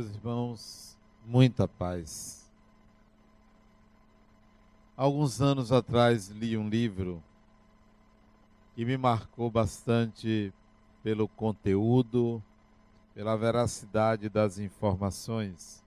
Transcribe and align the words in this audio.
Meus 0.00 0.14
irmãos, 0.14 0.98
muita 1.26 1.68
paz. 1.68 2.50
Alguns 4.96 5.42
anos 5.42 5.70
atrás 5.70 6.28
li 6.28 6.56
um 6.56 6.70
livro 6.70 7.22
que 8.74 8.82
me 8.82 8.96
marcou 8.96 9.50
bastante 9.50 10.54
pelo 11.02 11.28
conteúdo, 11.28 12.42
pela 13.14 13.36
veracidade 13.36 14.30
das 14.30 14.58
informações. 14.58 15.84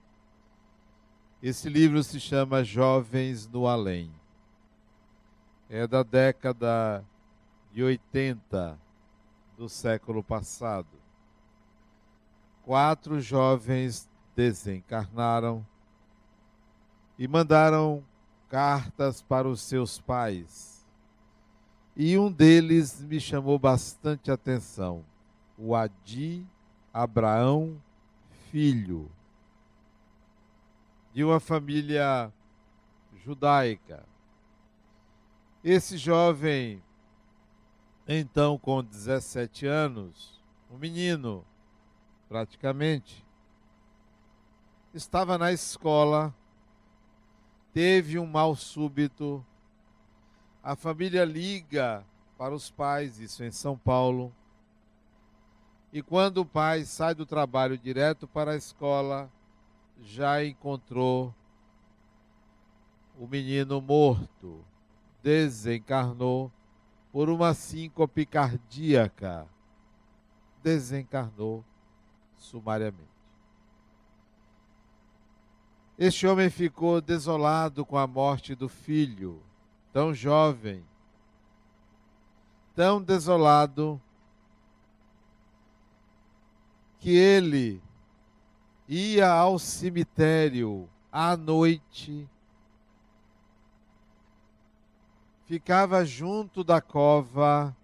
Esse 1.42 1.68
livro 1.68 2.00
se 2.04 2.20
chama 2.20 2.62
Jovens 2.62 3.48
no 3.48 3.66
Além. 3.66 4.12
É 5.68 5.88
da 5.88 6.04
década 6.04 7.04
de 7.72 7.82
80 7.82 8.78
do 9.58 9.68
século 9.68 10.22
passado. 10.22 11.02
Quatro 12.62 13.20
jovens 13.20 14.08
desencarnaram 14.34 15.64
e 17.18 17.28
mandaram 17.28 18.04
cartas 18.48 19.22
para 19.22 19.48
os 19.48 19.60
seus 19.60 19.98
pais. 19.98 20.84
E 21.96 22.18
um 22.18 22.30
deles 22.30 23.00
me 23.00 23.20
chamou 23.20 23.58
bastante 23.58 24.30
atenção, 24.30 25.04
o 25.56 25.74
Adi 25.74 26.44
Abraão 26.92 27.80
Filho, 28.50 29.10
de 31.12 31.22
uma 31.22 31.38
família 31.38 32.32
judaica. 33.24 34.04
Esse 35.62 35.96
jovem, 35.96 36.82
então 38.06 38.58
com 38.58 38.82
17 38.82 39.66
anos, 39.66 40.40
um 40.70 40.76
menino, 40.76 41.44
praticamente, 42.28 43.23
estava 44.94 45.36
na 45.36 45.52
escola, 45.52 46.32
teve 47.72 48.16
um 48.18 48.26
mal 48.26 48.54
súbito, 48.54 49.44
a 50.62 50.76
família 50.76 51.24
liga 51.24 52.04
para 52.38 52.54
os 52.54 52.70
pais, 52.70 53.18
isso 53.18 53.42
em 53.42 53.50
São 53.50 53.76
Paulo, 53.76 54.32
e 55.92 56.00
quando 56.00 56.38
o 56.38 56.46
pai 56.46 56.84
sai 56.84 57.14
do 57.14 57.26
trabalho 57.26 57.76
direto 57.76 58.26
para 58.28 58.52
a 58.52 58.56
escola, 58.56 59.30
já 60.00 60.44
encontrou 60.44 61.34
o 63.18 63.26
menino 63.26 63.80
morto, 63.80 64.64
desencarnou 65.22 66.50
por 67.12 67.28
uma 67.28 67.54
síncope 67.54 68.26
cardíaca, 68.26 69.46
desencarnou 70.62 71.64
sumariamente. 72.36 73.13
Este 76.06 76.26
homem 76.26 76.50
ficou 76.50 77.00
desolado 77.00 77.82
com 77.82 77.96
a 77.96 78.06
morte 78.06 78.54
do 78.54 78.68
filho, 78.68 79.42
tão 79.90 80.12
jovem, 80.12 80.84
tão 82.74 83.00
desolado, 83.00 83.98
que 87.00 87.08
ele 87.08 87.82
ia 88.86 89.30
ao 89.30 89.58
cemitério 89.58 90.86
à 91.10 91.38
noite, 91.38 92.28
ficava 95.46 96.04
junto 96.04 96.62
da 96.62 96.82
cova 96.82 97.74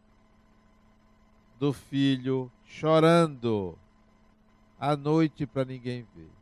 do 1.58 1.72
filho, 1.72 2.52
chorando 2.66 3.78
à 4.78 4.94
noite 4.94 5.46
para 5.46 5.64
ninguém 5.64 6.06
ver 6.14 6.39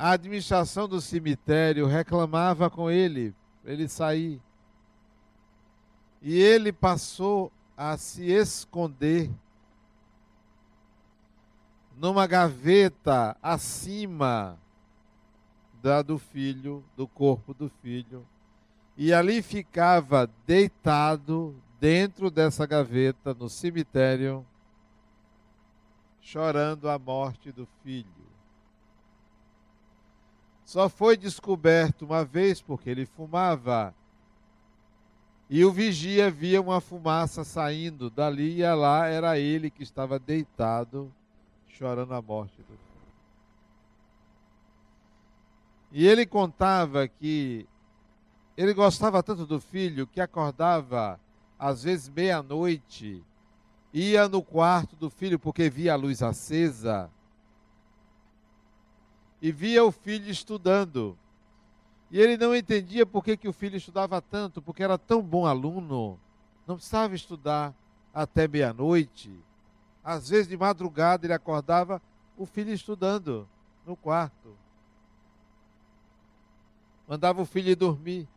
a 0.00 0.12
administração 0.12 0.88
do 0.88 0.98
cemitério 0.98 1.86
reclamava 1.86 2.70
com 2.70 2.90
ele, 2.90 3.34
ele 3.62 3.86
sair. 3.86 4.40
E 6.22 6.40
ele 6.40 6.72
passou 6.72 7.52
a 7.76 7.98
se 7.98 8.24
esconder 8.24 9.30
numa 11.98 12.26
gaveta 12.26 13.36
acima 13.42 14.58
da 15.82 16.00
do 16.00 16.18
filho, 16.18 16.82
do 16.96 17.06
corpo 17.06 17.52
do 17.52 17.68
filho, 17.68 18.26
e 18.96 19.12
ali 19.12 19.42
ficava 19.42 20.30
deitado 20.46 21.54
dentro 21.78 22.30
dessa 22.30 22.64
gaveta 22.64 23.34
no 23.34 23.50
cemitério, 23.50 24.46
chorando 26.22 26.88
a 26.88 26.98
morte 26.98 27.52
do 27.52 27.68
filho. 27.84 28.19
Só 30.70 30.88
foi 30.88 31.16
descoberto 31.16 32.02
uma 32.02 32.24
vez 32.24 32.62
porque 32.62 32.88
ele 32.88 33.04
fumava. 33.04 33.92
E 35.48 35.64
o 35.64 35.72
vigia 35.72 36.30
via 36.30 36.60
uma 36.60 36.80
fumaça 36.80 37.42
saindo 37.42 38.08
dali 38.08 38.62
e 38.62 38.74
lá 38.74 39.08
era 39.08 39.36
ele 39.36 39.68
que 39.68 39.82
estava 39.82 40.16
deitado, 40.16 41.12
chorando 41.66 42.14
a 42.14 42.22
morte 42.22 42.58
do 42.58 42.66
filho. 42.66 42.78
E 45.90 46.06
ele 46.06 46.24
contava 46.24 47.08
que 47.08 47.66
ele 48.56 48.72
gostava 48.72 49.24
tanto 49.24 49.44
do 49.44 49.60
filho 49.60 50.06
que 50.06 50.20
acordava 50.20 51.18
às 51.58 51.82
vezes 51.82 52.08
meia-noite, 52.08 53.24
ia 53.92 54.28
no 54.28 54.40
quarto 54.40 54.94
do 54.94 55.10
filho 55.10 55.36
porque 55.36 55.68
via 55.68 55.94
a 55.94 55.96
luz 55.96 56.22
acesa 56.22 57.10
e 59.40 59.50
via 59.50 59.84
o 59.84 59.90
filho 59.90 60.30
estudando. 60.30 61.16
E 62.10 62.18
ele 62.18 62.36
não 62.36 62.54
entendia 62.54 63.06
por 63.06 63.24
que, 63.24 63.36
que 63.36 63.48
o 63.48 63.52
filho 63.52 63.76
estudava 63.76 64.20
tanto, 64.20 64.60
porque 64.60 64.82
era 64.82 64.98
tão 64.98 65.22
bom 65.22 65.46
aluno, 65.46 66.18
não 66.66 66.76
precisava 66.76 67.14
estudar 67.14 67.74
até 68.12 68.48
meia-noite. 68.48 69.32
Às 70.02 70.30
vezes 70.30 70.48
de 70.48 70.56
madrugada 70.56 71.26
ele 71.26 71.32
acordava, 71.32 72.02
o 72.36 72.44
filho 72.44 72.72
estudando 72.72 73.48
no 73.86 73.94
quarto. 73.94 74.56
Mandava 77.06 77.42
o 77.42 77.46
filho 77.46 77.76
dormir. 77.76 78.28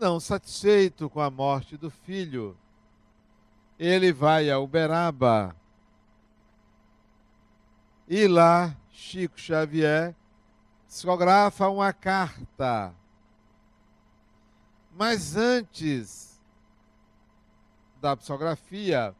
Não 0.00 0.18
satisfeito 0.18 1.08
com 1.08 1.20
a 1.20 1.30
morte 1.30 1.76
do 1.76 1.90
filho, 1.90 2.56
ele 3.78 4.12
vai 4.12 4.50
a 4.50 4.58
Uberaba 4.58 5.54
e 8.08 8.28
lá, 8.28 8.76
Chico 8.90 9.40
Xavier 9.40 10.14
psicografa 10.86 11.68
uma 11.68 11.92
carta. 11.92 12.94
Mas 14.92 15.36
antes 15.36 16.40
da 18.00 18.16
psicografia, 18.16 19.14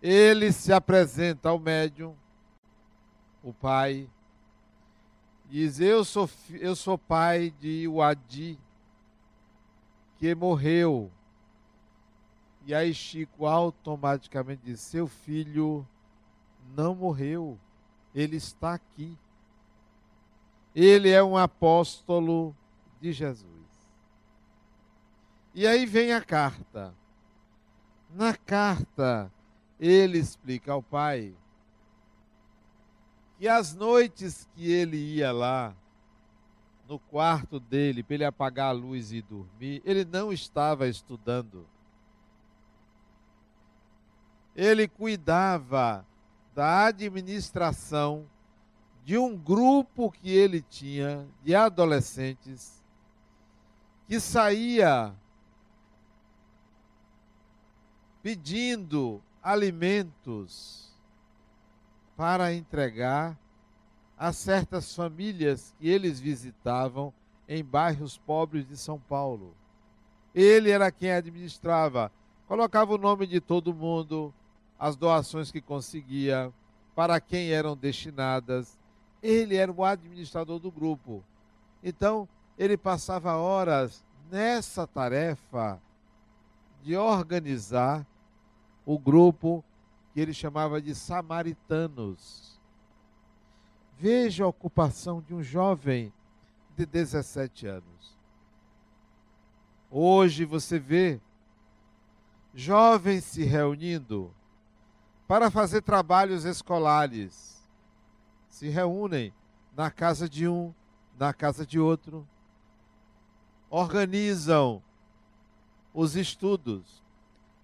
ele 0.00 0.50
se 0.50 0.72
apresenta 0.72 1.50
ao 1.50 1.58
médium, 1.58 2.16
o 3.42 3.52
pai, 3.52 4.08
diz: 5.50 5.78
Eu 5.78 6.04
sou, 6.04 6.30
eu 6.52 6.74
sou 6.74 6.96
pai 6.96 7.52
de 7.60 7.86
Uadi, 7.86 8.58
que 10.18 10.34
morreu. 10.34 11.10
E 12.64 12.74
aí 12.74 12.94
Chico 12.94 13.44
automaticamente 13.44 14.62
diz: 14.64 14.80
Seu 14.80 15.06
filho 15.06 15.86
não 16.74 16.94
morreu 16.94 17.58
ele 18.14 18.36
está 18.36 18.74
aqui. 18.74 19.16
Ele 20.74 21.10
é 21.10 21.22
um 21.22 21.36
apóstolo 21.36 22.54
de 23.00 23.12
Jesus. 23.12 23.50
E 25.54 25.66
aí 25.66 25.84
vem 25.84 26.12
a 26.12 26.20
carta. 26.20 26.94
Na 28.14 28.36
carta, 28.36 29.30
ele 29.78 30.18
explica 30.18 30.72
ao 30.72 30.82
pai 30.82 31.34
que 33.38 33.48
as 33.48 33.74
noites 33.74 34.48
que 34.54 34.70
ele 34.70 34.96
ia 34.96 35.32
lá, 35.32 35.74
no 36.86 36.98
quarto 36.98 37.58
dele, 37.58 38.02
para 38.02 38.14
ele 38.14 38.24
apagar 38.24 38.68
a 38.68 38.72
luz 38.72 39.12
e 39.12 39.22
dormir, 39.22 39.80
ele 39.84 40.04
não 40.04 40.32
estava 40.32 40.86
estudando. 40.88 41.66
Ele 44.54 44.86
cuidava 44.86 46.04
da 46.60 46.88
administração 46.88 48.26
de 49.02 49.16
um 49.16 49.34
grupo 49.34 50.10
que 50.10 50.28
ele 50.28 50.60
tinha 50.60 51.26
de 51.42 51.54
adolescentes 51.54 52.84
que 54.06 54.20
saía 54.20 55.14
pedindo 58.22 59.22
alimentos 59.42 60.92
para 62.14 62.52
entregar 62.52 63.38
a 64.18 64.30
certas 64.30 64.94
famílias 64.94 65.74
que 65.78 65.88
eles 65.88 66.20
visitavam 66.20 67.10
em 67.48 67.64
bairros 67.64 68.18
pobres 68.18 68.68
de 68.68 68.76
São 68.76 69.00
Paulo. 69.00 69.54
Ele 70.34 70.70
era 70.70 70.92
quem 70.92 71.10
administrava, 71.10 72.12
colocava 72.46 72.92
o 72.92 72.98
nome 72.98 73.26
de 73.26 73.40
todo 73.40 73.72
mundo, 73.72 74.34
as 74.80 74.96
doações 74.96 75.52
que 75.52 75.60
conseguia, 75.60 76.50
para 76.94 77.20
quem 77.20 77.50
eram 77.50 77.76
destinadas. 77.76 78.78
Ele 79.22 79.54
era 79.54 79.70
o 79.70 79.84
administrador 79.84 80.58
do 80.58 80.70
grupo. 80.70 81.22
Então, 81.84 82.26
ele 82.58 82.78
passava 82.78 83.36
horas 83.36 84.02
nessa 84.30 84.86
tarefa 84.86 85.78
de 86.82 86.96
organizar 86.96 88.06
o 88.86 88.98
grupo 88.98 89.62
que 90.14 90.20
ele 90.20 90.32
chamava 90.32 90.80
de 90.80 90.94
samaritanos. 90.94 92.58
Veja 93.98 94.44
a 94.44 94.48
ocupação 94.48 95.20
de 95.20 95.34
um 95.34 95.42
jovem 95.42 96.10
de 96.74 96.86
17 96.86 97.66
anos. 97.66 98.16
Hoje 99.90 100.46
você 100.46 100.78
vê 100.78 101.20
jovens 102.54 103.24
se 103.24 103.44
reunindo 103.44 104.32
para 105.30 105.48
fazer 105.48 105.80
trabalhos 105.82 106.44
escolares. 106.44 107.62
Se 108.48 108.68
reúnem 108.68 109.32
na 109.76 109.88
casa 109.88 110.28
de 110.28 110.48
um, 110.48 110.74
na 111.16 111.32
casa 111.32 111.64
de 111.64 111.78
outro. 111.78 112.26
Organizam 113.70 114.82
os 115.94 116.16
estudos. 116.16 117.00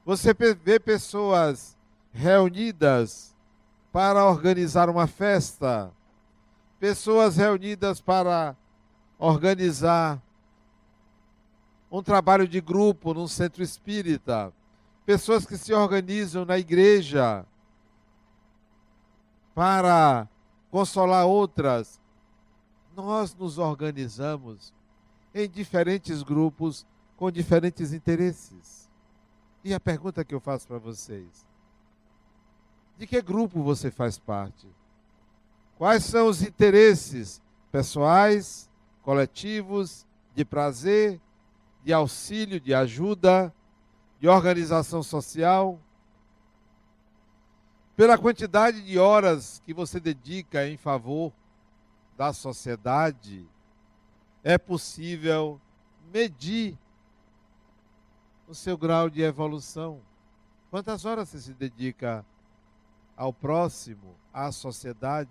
Você 0.04 0.32
vê 0.32 0.78
pessoas 0.78 1.76
reunidas 2.12 3.34
para 3.90 4.24
organizar 4.24 4.88
uma 4.88 5.08
festa, 5.08 5.90
pessoas 6.78 7.36
reunidas 7.36 8.00
para 8.00 8.54
organizar 9.18 10.22
um 11.90 12.00
trabalho 12.00 12.46
de 12.46 12.60
grupo 12.60 13.12
num 13.12 13.26
centro 13.26 13.60
espírita, 13.60 14.52
pessoas 15.04 15.44
que 15.44 15.58
se 15.58 15.74
organizam 15.74 16.44
na 16.44 16.60
igreja 16.60 17.44
para 19.56 20.28
consolar 20.70 21.24
outras. 21.24 21.98
Nós 22.94 23.34
nos 23.34 23.56
organizamos 23.56 24.70
em 25.34 25.48
diferentes 25.48 26.22
grupos 26.22 26.86
com 27.16 27.30
diferentes 27.30 27.94
interesses. 27.94 28.86
E 29.64 29.72
a 29.72 29.80
pergunta 29.80 30.22
que 30.22 30.34
eu 30.34 30.40
faço 30.40 30.68
para 30.68 30.76
vocês: 30.76 31.46
de 32.98 33.06
que 33.06 33.22
grupo 33.22 33.62
você 33.62 33.90
faz 33.90 34.18
parte? 34.18 34.68
Quais 35.78 36.04
são 36.04 36.26
os 36.28 36.42
interesses 36.42 37.40
pessoais, 37.72 38.68
coletivos, 39.02 40.06
de 40.34 40.44
prazer, 40.44 41.18
de 41.82 41.94
auxílio, 41.94 42.60
de 42.60 42.74
ajuda, 42.74 43.54
de 44.20 44.28
organização 44.28 45.02
social? 45.02 45.80
Pela 47.96 48.18
quantidade 48.18 48.82
de 48.82 48.98
horas 48.98 49.62
que 49.64 49.72
você 49.72 49.98
dedica 49.98 50.68
em 50.68 50.76
favor 50.76 51.32
da 52.14 52.30
sociedade, 52.34 53.48
é 54.44 54.58
possível 54.58 55.58
medir 56.12 56.78
o 58.46 58.54
seu 58.54 58.76
grau 58.76 59.08
de 59.08 59.22
evolução. 59.22 60.00
Quantas 60.70 61.06
horas 61.06 61.30
você 61.30 61.40
se 61.40 61.54
dedica 61.54 62.24
ao 63.16 63.32
próximo, 63.32 64.14
à 64.30 64.52
sociedade? 64.52 65.30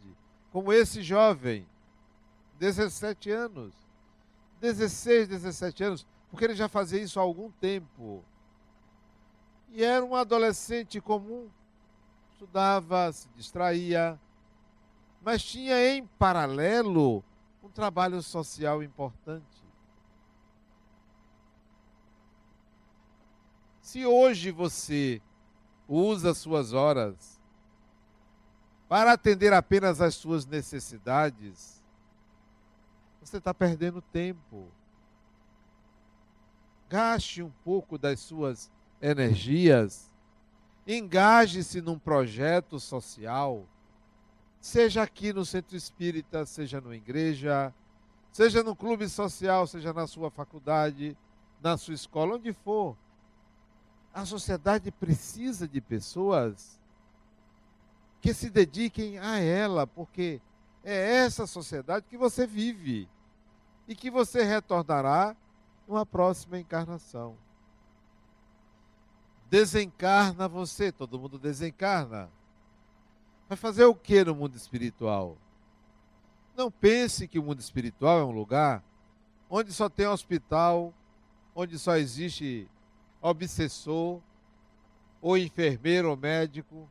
Como 0.52 0.74
esse 0.74 1.04
jovem, 1.04 1.68
17 2.58 3.30
anos, 3.30 3.76
16, 4.60 5.28
17 5.28 5.84
anos, 5.84 6.08
porque 6.32 6.46
ele 6.46 6.56
já 6.56 6.68
fazia 6.68 7.00
isso 7.00 7.20
há 7.20 7.24
algum 7.24 7.52
tempo. 7.52 8.24
E 9.72 9.84
era 9.84 10.04
um 10.04 10.16
adolescente 10.16 11.00
comum, 11.00 11.48
estudava, 12.46 13.12
se 13.12 13.28
distraía, 13.36 14.20
mas 15.22 15.44
tinha 15.44 15.90
em 15.90 16.06
paralelo 16.06 17.24
um 17.64 17.70
trabalho 17.70 18.22
social 18.22 18.84
importante. 18.84 19.44
Se 23.82 24.06
hoje 24.06 24.52
você 24.52 25.22
usa 25.88 26.34
suas 26.34 26.74
horas 26.74 27.40
para 28.88 29.14
atender 29.14 29.52
apenas 29.52 30.00
às 30.00 30.14
suas 30.16 30.46
necessidades, 30.46 31.84
você 33.20 33.38
está 33.38 33.54
perdendo 33.54 34.02
tempo. 34.02 34.68
Gaste 36.88 37.42
um 37.42 37.52
pouco 37.64 37.98
das 37.98 38.20
suas 38.20 38.72
energias, 39.02 40.12
engaje-se 40.86 41.82
num 41.82 41.98
projeto 41.98 42.80
social, 42.80 43.66
seja 44.60 45.02
aqui 45.02 45.34
no 45.34 45.46
centro 45.46 45.76
espírita, 45.76 46.46
seja 46.46 46.80
numa 46.80 46.96
igreja, 46.96 47.74
seja 48.32 48.64
no 48.64 48.76
clube 48.76 49.08
social, 49.10 49.66
seja 49.66 49.94
na 49.94 50.06
sua 50.06 50.30
faculdade, 50.30 51.18
na 51.62 51.78
sua 51.78 51.94
escola, 51.94 52.36
onde 52.36 52.54
for. 52.54 52.96
A 54.14 54.26
sociedade 54.26 54.92
precisa 54.92 55.68
de 55.68 55.82
pessoas 55.82 56.80
que 58.22 58.34
se 58.34 58.50
dediquem 58.50 59.20
a 59.20 59.40
ela, 59.40 59.86
porque 59.86 60.42
é 60.84 61.18
essa 61.18 61.48
sociedade 61.48 62.06
que 62.10 62.18
você 62.18 62.46
vive 62.48 63.10
e 63.88 63.96
que 63.96 64.10
você 64.10 64.44
retornará 64.44 65.36
numa 65.88 66.06
próxima 66.06 66.60
encarnação. 66.60 67.36
Desencarna 69.50 70.48
você, 70.48 70.92
todo 70.92 71.20
mundo 71.20 71.38
desencarna. 71.38 72.30
Vai 73.48 73.58
fazer 73.58 73.86
o 73.86 73.94
que 73.94 74.24
no 74.24 74.34
mundo 74.34 74.56
espiritual? 74.56 75.38
Não 76.56 76.72
pense 76.72 77.28
que 77.28 77.38
o 77.38 77.44
mundo 77.44 77.60
espiritual 77.60 78.20
é 78.20 78.24
um 78.24 78.32
lugar 78.32 78.84
onde 79.50 79.72
só 79.72 79.88
tem 79.88 80.08
hospital, 80.08 80.94
onde 81.54 81.78
só 81.78 81.96
existe 81.96 82.68
obsessor, 83.22 84.20
ou 85.22 85.38
enfermeiro 85.38 86.10
ou 86.10 86.18
médico. 86.18 86.90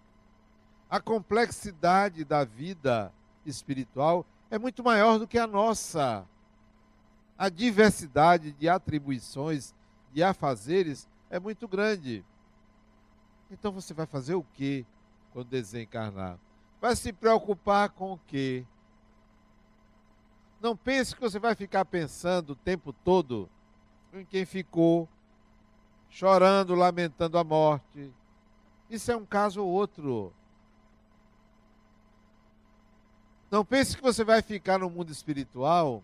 A 0.88 1.00
complexidade 1.00 2.24
da 2.24 2.44
vida 2.44 3.12
espiritual 3.44 4.24
é 4.50 4.58
muito 4.58 4.82
maior 4.82 5.18
do 5.18 5.26
que 5.26 5.38
a 5.38 5.46
nossa. 5.46 6.24
A 7.36 7.48
diversidade 7.48 8.52
de 8.52 8.68
atribuições, 8.68 9.74
de 10.12 10.22
afazeres 10.22 11.08
é 11.28 11.40
muito 11.40 11.66
grande. 11.66 12.24
Então 13.54 13.70
você 13.70 13.94
vai 13.94 14.04
fazer 14.04 14.34
o 14.34 14.42
que 14.42 14.84
quando 15.32 15.46
desencarnar? 15.46 16.36
Vai 16.80 16.96
se 16.96 17.12
preocupar 17.12 17.88
com 17.88 18.14
o 18.14 18.20
quê? 18.26 18.64
Não 20.60 20.76
pense 20.76 21.14
que 21.14 21.20
você 21.20 21.38
vai 21.38 21.54
ficar 21.54 21.84
pensando 21.84 22.50
o 22.50 22.56
tempo 22.56 22.92
todo 22.92 23.48
em 24.12 24.24
quem 24.24 24.44
ficou, 24.44 25.08
chorando, 26.10 26.74
lamentando 26.74 27.38
a 27.38 27.44
morte. 27.44 28.12
Isso 28.90 29.12
é 29.12 29.16
um 29.16 29.24
caso 29.24 29.62
ou 29.62 29.70
outro. 29.70 30.32
Não 33.52 33.64
pense 33.64 33.96
que 33.96 34.02
você 34.02 34.24
vai 34.24 34.42
ficar 34.42 34.80
no 34.80 34.90
mundo 34.90 35.12
espiritual, 35.12 36.02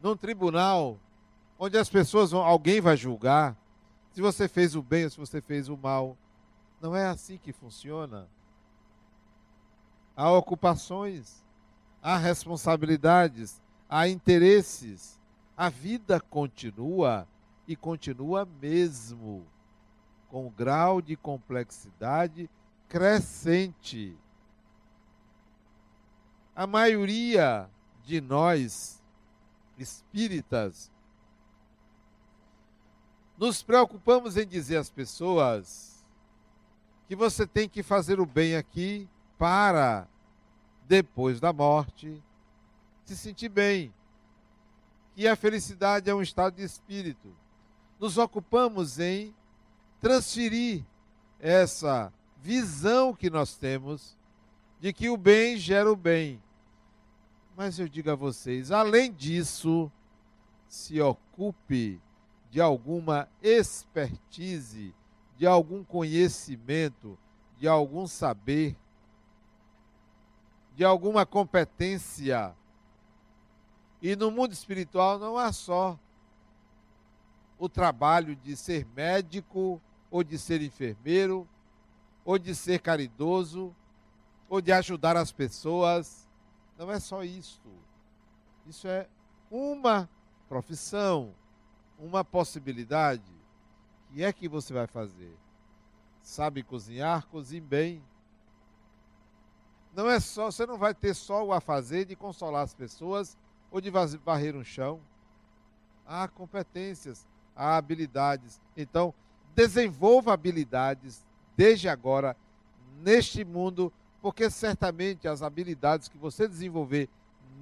num 0.00 0.16
tribunal, 0.16 0.98
onde 1.58 1.76
as 1.76 1.88
pessoas 1.88 2.30
vão, 2.30 2.42
alguém 2.42 2.80
vai 2.80 2.96
julgar 2.96 3.56
se 4.12 4.20
você 4.20 4.46
fez 4.46 4.76
o 4.76 4.82
bem 4.82 5.04
ou 5.04 5.10
se 5.10 5.18
você 5.18 5.40
fez 5.40 5.68
o 5.68 5.76
mal. 5.76 6.16
Não 6.82 6.96
é 6.96 7.06
assim 7.06 7.38
que 7.38 7.52
funciona. 7.52 8.28
Há 10.16 10.32
ocupações, 10.32 11.40
há 12.02 12.16
responsabilidades, 12.16 13.62
há 13.88 14.08
interesses. 14.08 15.16
A 15.56 15.68
vida 15.68 16.20
continua 16.20 17.28
e 17.68 17.76
continua 17.76 18.44
mesmo 18.60 19.46
com 20.28 20.50
grau 20.50 21.00
de 21.00 21.14
complexidade 21.14 22.50
crescente. 22.88 24.18
A 26.52 26.66
maioria 26.66 27.70
de 28.04 28.20
nós, 28.20 29.00
espíritas, 29.78 30.90
nos 33.38 33.62
preocupamos 33.62 34.36
em 34.36 34.46
dizer 34.46 34.78
às 34.78 34.90
pessoas 34.90 35.91
que 37.12 37.16
você 37.16 37.46
tem 37.46 37.68
que 37.68 37.82
fazer 37.82 38.18
o 38.20 38.24
bem 38.24 38.56
aqui 38.56 39.06
para, 39.36 40.08
depois 40.88 41.38
da 41.38 41.52
morte, 41.52 42.22
se 43.04 43.14
sentir 43.14 43.50
bem. 43.50 43.92
Que 45.14 45.28
a 45.28 45.36
felicidade 45.36 46.08
é 46.08 46.14
um 46.14 46.22
estado 46.22 46.56
de 46.56 46.62
espírito. 46.62 47.28
Nos 48.00 48.16
ocupamos 48.16 48.98
em 48.98 49.34
transferir 50.00 50.82
essa 51.38 52.10
visão 52.40 53.14
que 53.14 53.28
nós 53.28 53.58
temos 53.58 54.16
de 54.80 54.90
que 54.90 55.10
o 55.10 55.16
bem 55.18 55.58
gera 55.58 55.92
o 55.92 55.96
bem. 55.96 56.42
Mas 57.54 57.78
eu 57.78 57.90
digo 57.90 58.10
a 58.10 58.14
vocês, 58.14 58.70
além 58.70 59.12
disso, 59.12 59.92
se 60.66 60.98
ocupe 60.98 62.00
de 62.50 62.58
alguma 62.58 63.28
expertise, 63.42 64.94
de 65.36 65.46
algum 65.46 65.82
conhecimento, 65.82 67.18
de 67.58 67.66
algum 67.66 68.06
saber, 68.06 68.76
de 70.74 70.84
alguma 70.84 71.24
competência. 71.26 72.54
E 74.00 74.16
no 74.16 74.30
mundo 74.30 74.52
espiritual 74.52 75.18
não 75.18 75.38
há 75.38 75.52
só 75.52 75.98
o 77.58 77.68
trabalho 77.68 78.34
de 78.34 78.56
ser 78.56 78.84
médico, 78.86 79.80
ou 80.10 80.22
de 80.22 80.38
ser 80.38 80.60
enfermeiro, 80.60 81.48
ou 82.24 82.38
de 82.38 82.54
ser 82.54 82.80
caridoso, 82.80 83.74
ou 84.48 84.60
de 84.60 84.72
ajudar 84.72 85.16
as 85.16 85.32
pessoas. 85.32 86.28
Não 86.76 86.90
é 86.90 86.98
só 86.98 87.22
isso. 87.22 87.62
Isso 88.66 88.86
é 88.88 89.08
uma 89.50 90.08
profissão, 90.48 91.32
uma 91.98 92.24
possibilidade. 92.24 93.41
Que 94.12 94.22
é 94.22 94.30
que 94.30 94.46
você 94.46 94.74
vai 94.74 94.86
fazer? 94.86 95.34
Sabe 96.20 96.62
cozinhar? 96.62 97.26
Cozinhe 97.28 97.62
bem. 97.62 98.02
Não 99.94 100.08
é 100.08 100.20
só, 100.20 100.50
você 100.50 100.66
não 100.66 100.76
vai 100.76 100.94
ter 100.94 101.14
só 101.14 101.42
o 101.42 101.52
a 101.52 101.62
fazer 101.62 102.04
de 102.04 102.14
consolar 102.14 102.62
as 102.62 102.74
pessoas 102.74 103.38
ou 103.70 103.80
de 103.80 103.90
varrer 103.90 104.54
um 104.54 104.62
chão. 104.62 105.00
Há 106.06 106.28
competências, 106.28 107.26
há 107.56 107.76
habilidades. 107.78 108.60
Então, 108.76 109.14
desenvolva 109.54 110.34
habilidades 110.34 111.24
desde 111.56 111.88
agora 111.88 112.36
neste 113.00 113.44
mundo, 113.44 113.90
porque 114.20 114.50
certamente 114.50 115.26
as 115.26 115.42
habilidades 115.42 116.08
que 116.08 116.18
você 116.18 116.46
desenvolver 116.46 117.08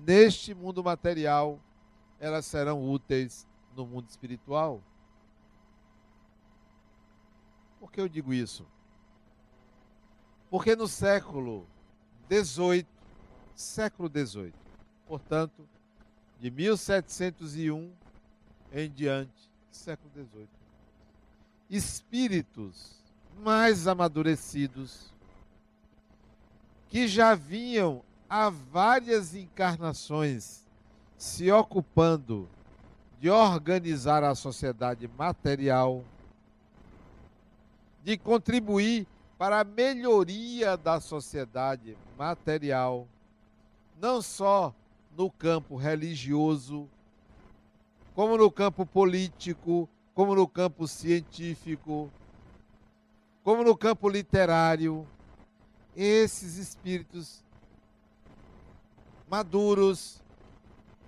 neste 0.04 0.52
mundo 0.52 0.82
material, 0.82 1.60
elas 2.18 2.44
serão 2.44 2.90
úteis 2.90 3.46
no 3.76 3.86
mundo 3.86 4.08
espiritual. 4.08 4.82
Por 7.80 7.90
que 7.90 8.00
eu 8.00 8.08
digo 8.08 8.32
isso? 8.34 8.66
Porque 10.50 10.76
no 10.76 10.86
século 10.86 11.66
18, 12.28 12.86
século 13.54 14.08
18, 14.08 14.54
portanto, 15.06 15.66
de 16.38 16.50
1701 16.50 17.90
em 18.72 18.90
diante, 18.90 19.50
século 19.70 20.10
18, 20.14 20.48
espíritos 21.70 23.00
mais 23.42 23.86
amadurecidos 23.86 25.10
que 26.88 27.08
já 27.08 27.34
vinham 27.34 28.02
há 28.28 28.50
várias 28.50 29.34
encarnações 29.34 30.66
se 31.16 31.50
ocupando 31.50 32.48
de 33.20 33.30
organizar 33.30 34.24
a 34.24 34.34
sociedade 34.34 35.08
material, 35.16 36.04
de 38.02 38.16
contribuir 38.16 39.06
para 39.38 39.60
a 39.60 39.64
melhoria 39.64 40.76
da 40.76 41.00
sociedade 41.00 41.96
material, 42.18 43.08
não 43.98 44.20
só 44.20 44.74
no 45.16 45.30
campo 45.30 45.76
religioso, 45.76 46.88
como 48.14 48.36
no 48.36 48.50
campo 48.50 48.84
político, 48.84 49.88
como 50.14 50.34
no 50.34 50.46
campo 50.46 50.86
científico, 50.86 52.10
como 53.42 53.64
no 53.64 53.76
campo 53.76 54.08
literário. 54.08 55.06
Esses 55.96 56.56
espíritos 56.56 57.42
maduros, 59.28 60.22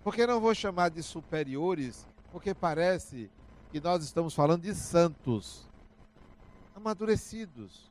porque 0.03 0.27
não 0.27 0.41
vou 0.41 0.55
chamar 0.55 0.91
de 0.91 1.03
superiores, 1.03 2.07
porque 2.31 2.55
parece 2.55 3.31
que 3.71 3.81
nós 3.81 4.03
estamos 4.03 4.35
falando 4.35 4.63
de 4.63 4.75
santos 4.75 5.71
amadurecidos. 6.83 7.91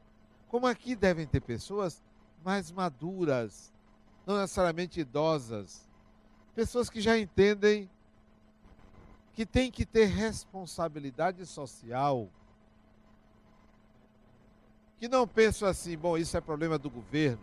Como 0.50 0.68
aqui 0.68 0.96
devem 0.96 1.26
ter 1.26 1.40
pessoas 1.40 2.04
mais 2.44 2.70
maduras, 2.70 3.72
não 4.26 4.38
necessariamente 4.38 5.00
idosas, 5.00 5.90
pessoas 6.54 6.90
que 6.90 7.00
já 7.00 7.18
entendem 7.18 7.90
que 9.34 9.46
tem 9.46 9.72
que 9.72 9.86
ter 9.86 10.06
responsabilidade 10.06 11.46
social, 11.46 12.30
que 14.98 15.08
não 15.08 15.26
pensam 15.26 15.68
assim, 15.68 15.98
bom, 15.98 16.18
isso 16.18 16.36
é 16.36 16.42
problema 16.42 16.78
do 16.78 16.90
governo. 16.90 17.42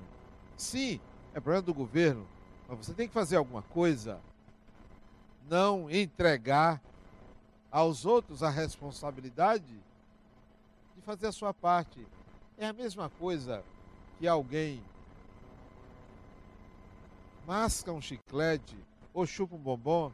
Sim, 0.57 1.01
é 1.33 1.41
problema 1.41 1.63
do 1.63 1.73
governo, 1.73 2.29
mas 2.69 2.79
você 2.79 2.93
tem 2.93 3.09
que 3.09 3.15
fazer 3.15 3.37
alguma 3.37 3.63
coisa. 3.63 4.21
Não 5.49 5.91
entregar 5.91 6.81
aos 7.71 8.05
outros 8.05 8.43
a 8.43 8.51
responsabilidade 8.51 9.65
de 9.65 9.88
fazer 11.09 11.29
a 11.29 11.33
sua 11.33 11.55
parte. 11.55 12.07
É 12.59 12.67
a 12.67 12.73
mesma 12.75 13.09
coisa 13.09 13.65
que 14.19 14.29
alguém 14.29 14.85
masca 17.47 17.91
um 17.91 18.01
chiclete 18.01 18.77
ou 19.15 19.25
chupa 19.25 19.55
um 19.55 19.59
bombom 19.59 20.13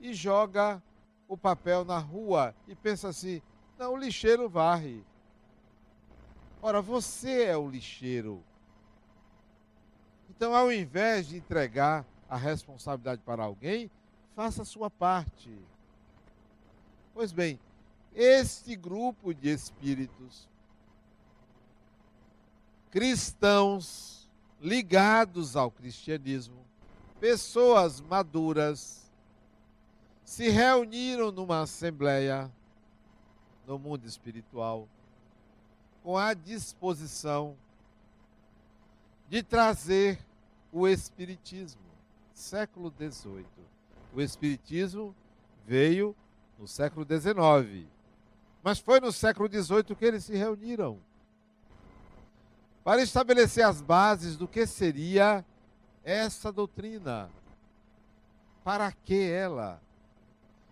e 0.00 0.12
joga 0.12 0.82
o 1.28 1.36
papel 1.36 1.84
na 1.84 1.98
rua 1.98 2.52
e 2.66 2.74
pensa 2.74 3.10
assim: 3.10 3.40
não, 3.78 3.92
o 3.92 3.96
lixeiro 3.96 4.48
varre. 4.48 5.04
Ora, 6.60 6.82
você 6.82 7.44
é 7.44 7.56
o 7.56 7.70
lixeiro. 7.70 8.42
Então, 10.30 10.52
ao 10.52 10.72
invés 10.72 11.28
de 11.28 11.36
entregar 11.36 12.04
a 12.28 12.36
responsabilidade 12.36 13.22
para 13.24 13.44
alguém, 13.44 13.88
faça 14.34 14.62
a 14.62 14.64
sua 14.64 14.90
parte. 14.90 15.56
Pois 17.14 17.30
bem, 17.30 17.60
este 18.14 18.76
grupo 18.76 19.32
de 19.32 19.48
espíritos 19.48 20.48
cristãos 22.90 24.30
ligados 24.60 25.56
ao 25.56 25.70
cristianismo, 25.70 26.64
pessoas 27.18 28.00
maduras, 28.00 29.10
se 30.24 30.48
reuniram 30.48 31.32
numa 31.32 31.62
assembleia 31.62 32.50
no 33.66 33.78
mundo 33.78 34.06
espiritual 34.06 34.88
com 36.02 36.18
a 36.18 36.34
disposição 36.34 37.56
de 39.28 39.42
trazer 39.42 40.18
o 40.72 40.86
Espiritismo, 40.86 41.80
século 42.34 42.92
XVIII. 42.96 43.46
O 44.12 44.20
Espiritismo 44.20 45.14
veio 45.66 46.14
no 46.58 46.68
século 46.68 47.06
XIX, 47.06 47.86
mas 48.62 48.78
foi 48.78 49.00
no 49.00 49.12
século 49.12 49.48
XVIII 49.48 49.96
que 49.96 50.04
eles 50.04 50.24
se 50.24 50.36
reuniram 50.36 50.98
para 52.84 53.02
estabelecer 53.02 53.64
as 53.64 53.80
bases 53.80 54.36
do 54.36 54.48
que 54.48 54.66
seria 54.66 55.44
essa 56.04 56.52
doutrina. 56.52 57.30
Para 58.64 58.90
que 58.92 59.30
ela? 59.30 59.80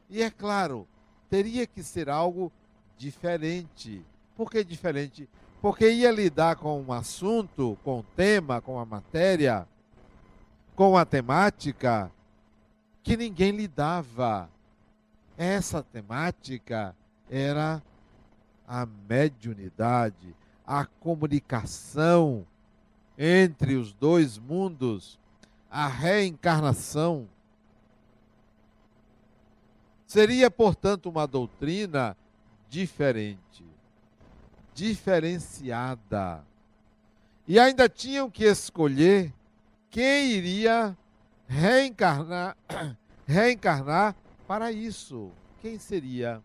E 0.08 0.22
é 0.22 0.30
claro, 0.30 0.86
teria 1.28 1.66
que 1.66 1.82
ser 1.82 2.08
algo 2.08 2.52
diferente. 2.98 4.04
Por 4.36 4.50
que 4.50 4.64
diferente? 4.64 5.28
Porque 5.60 5.88
ia 5.88 6.10
lidar 6.10 6.56
com 6.56 6.80
um 6.80 6.92
assunto, 6.92 7.78
com 7.84 8.00
um 8.00 8.04
tema, 8.16 8.60
com 8.60 8.78
a 8.78 8.84
matéria, 8.84 9.68
com 10.74 10.96
a 10.96 11.04
temática 11.04 12.10
que 13.02 13.16
ninguém 13.16 13.52
lidava. 13.52 14.48
Essa 15.36 15.82
temática 15.82 16.94
era 17.30 17.80
a 18.66 18.84
mediunidade, 19.08 20.34
a 20.66 20.84
comunicação 20.84 22.44
entre 23.16 23.76
os 23.76 23.92
dois 23.92 24.36
mundos, 24.36 25.18
a 25.70 25.86
reencarnação. 25.86 27.28
Seria, 30.06 30.50
portanto, 30.50 31.08
uma 31.08 31.26
doutrina 31.26 32.16
diferente, 32.68 33.64
diferenciada. 34.74 36.44
E 37.46 37.58
ainda 37.58 37.88
tinham 37.88 38.28
que 38.28 38.44
escolher 38.44 39.32
quem 39.88 40.32
iria 40.32 40.96
reencarnar, 41.46 42.56
reencarnar 43.26 44.16
para 44.46 44.72
isso. 44.72 45.30
Quem 45.60 45.78
seria? 45.78 46.42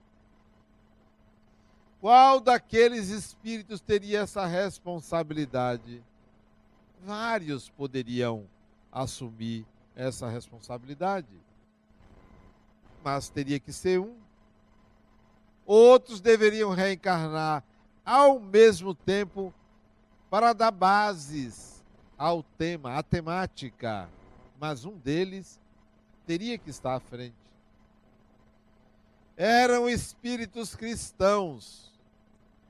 Qual 2.05 2.39
daqueles 2.39 3.09
espíritos 3.09 3.81
teria 3.81 4.19
essa 4.19 4.45
responsabilidade? 4.45 6.03
Vários 7.03 7.67
poderiam 7.67 8.45
assumir 8.91 9.65
essa 9.95 10.29
responsabilidade 10.29 11.25
mas 13.03 13.27
teria 13.27 13.59
que 13.59 13.73
ser 13.73 13.99
um. 13.99 14.15
Outros 15.65 16.21
deveriam 16.21 16.69
reencarnar 16.69 17.63
ao 18.05 18.39
mesmo 18.39 18.93
tempo 18.93 19.51
para 20.29 20.53
dar 20.53 20.69
bases 20.69 21.83
ao 22.15 22.43
tema, 22.43 22.99
à 22.99 23.01
temática, 23.01 24.07
mas 24.59 24.85
um 24.85 24.95
deles 24.95 25.59
teria 26.27 26.55
que 26.55 26.69
estar 26.69 26.93
à 26.93 26.99
frente. 26.99 27.33
Eram 29.35 29.89
espíritos 29.89 30.75
cristãos, 30.75 31.94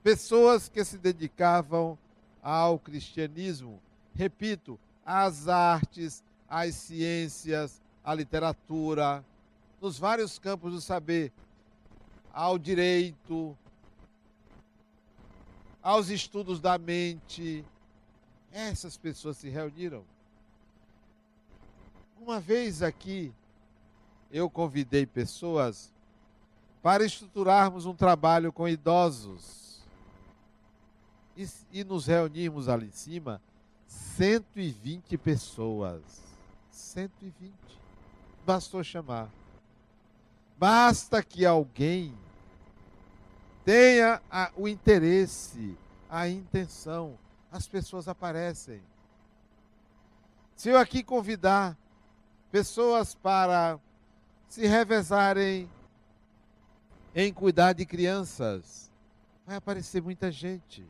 pessoas 0.06 0.70
que 0.70 0.86
se 0.86 1.00
dedicavam 1.00 1.98
ao 2.44 2.78
cristianismo. 2.78 3.82
Repito, 4.14 4.80
as 5.04 5.48
artes, 5.48 6.24
as 6.48 6.76
ciências, 6.76 7.82
a 8.04 8.14
literatura, 8.14 9.26
nos 9.82 9.98
vários 9.98 10.38
campos 10.38 10.74
do 10.74 10.80
saber, 10.80 11.34
ao 12.32 12.60
direito, 12.60 13.58
aos 15.82 16.10
estudos 16.10 16.60
da 16.60 16.78
mente. 16.78 17.66
Essas 18.52 18.98
pessoas 18.98 19.38
se 19.38 19.50
reuniram. 19.50 20.04
Uma 22.22 22.40
vez 22.40 22.84
aqui, 22.84 23.34
eu 24.32 24.52
convidei 24.52 25.08
pessoas 25.08 25.92
para 26.84 27.04
estruturarmos 27.04 27.88
um 27.88 27.96
trabalho 27.96 28.54
com 28.54 28.70
idosos. 28.70 29.65
E, 31.36 31.48
e 31.72 31.84
nos 31.84 32.08
reunimos 32.08 32.70
ali 32.70 32.88
em 32.88 32.92
cima, 32.92 33.42
120 33.88 35.18
pessoas. 35.18 36.02
120. 36.72 37.54
Bastou 38.46 38.84
chamar. 38.84 39.30
Basta 40.58 41.22
que 41.22 41.46
alguém 41.46 42.14
tenha 43.66 44.22
a, 44.32 44.52
o 44.56 44.68
interesse, 44.68 45.78
a 46.10 46.30
intenção, 46.30 47.18
as 47.52 47.68
pessoas 47.68 48.08
aparecem. 48.08 48.82
Se 50.56 50.70
eu 50.70 50.78
aqui 50.78 51.04
convidar 51.04 51.78
pessoas 52.52 53.14
para 53.16 53.78
se 54.48 54.66
revezarem 54.66 55.70
em 57.14 57.34
cuidar 57.34 57.74
de 57.74 57.86
crianças, 57.86 58.90
vai 59.46 59.58
aparecer 59.58 60.02
muita 60.02 60.32
gente. 60.32 60.86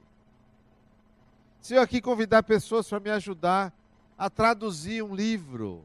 Se 1.65 1.73
eu 1.73 1.81
aqui 1.81 1.99
convidar 1.99 2.43
pessoas 2.43 2.87
para 2.87 2.99
me 2.99 3.09
ajudar 3.09 3.73
a 4.15 4.29
traduzir 4.29 5.03
um 5.03 5.15
livro, 5.15 5.83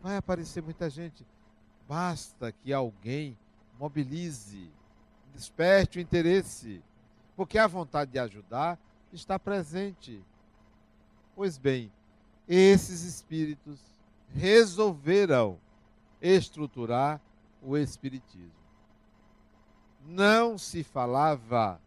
vai 0.00 0.16
aparecer 0.16 0.62
muita 0.62 0.88
gente. 0.88 1.26
Basta 1.88 2.52
que 2.52 2.72
alguém 2.72 3.36
mobilize, 3.80 4.70
desperte 5.34 5.98
o 5.98 6.00
interesse, 6.00 6.80
porque 7.34 7.58
a 7.58 7.66
vontade 7.66 8.12
de 8.12 8.18
ajudar 8.20 8.78
está 9.12 9.40
presente. 9.40 10.22
Pois 11.34 11.58
bem, 11.58 11.90
esses 12.46 13.02
espíritos 13.02 13.80
resolveram 14.32 15.58
estruturar 16.20 17.20
o 17.60 17.76
Espiritismo. 17.76 18.52
Não 20.06 20.56
se 20.56 20.84
falava 20.84 21.80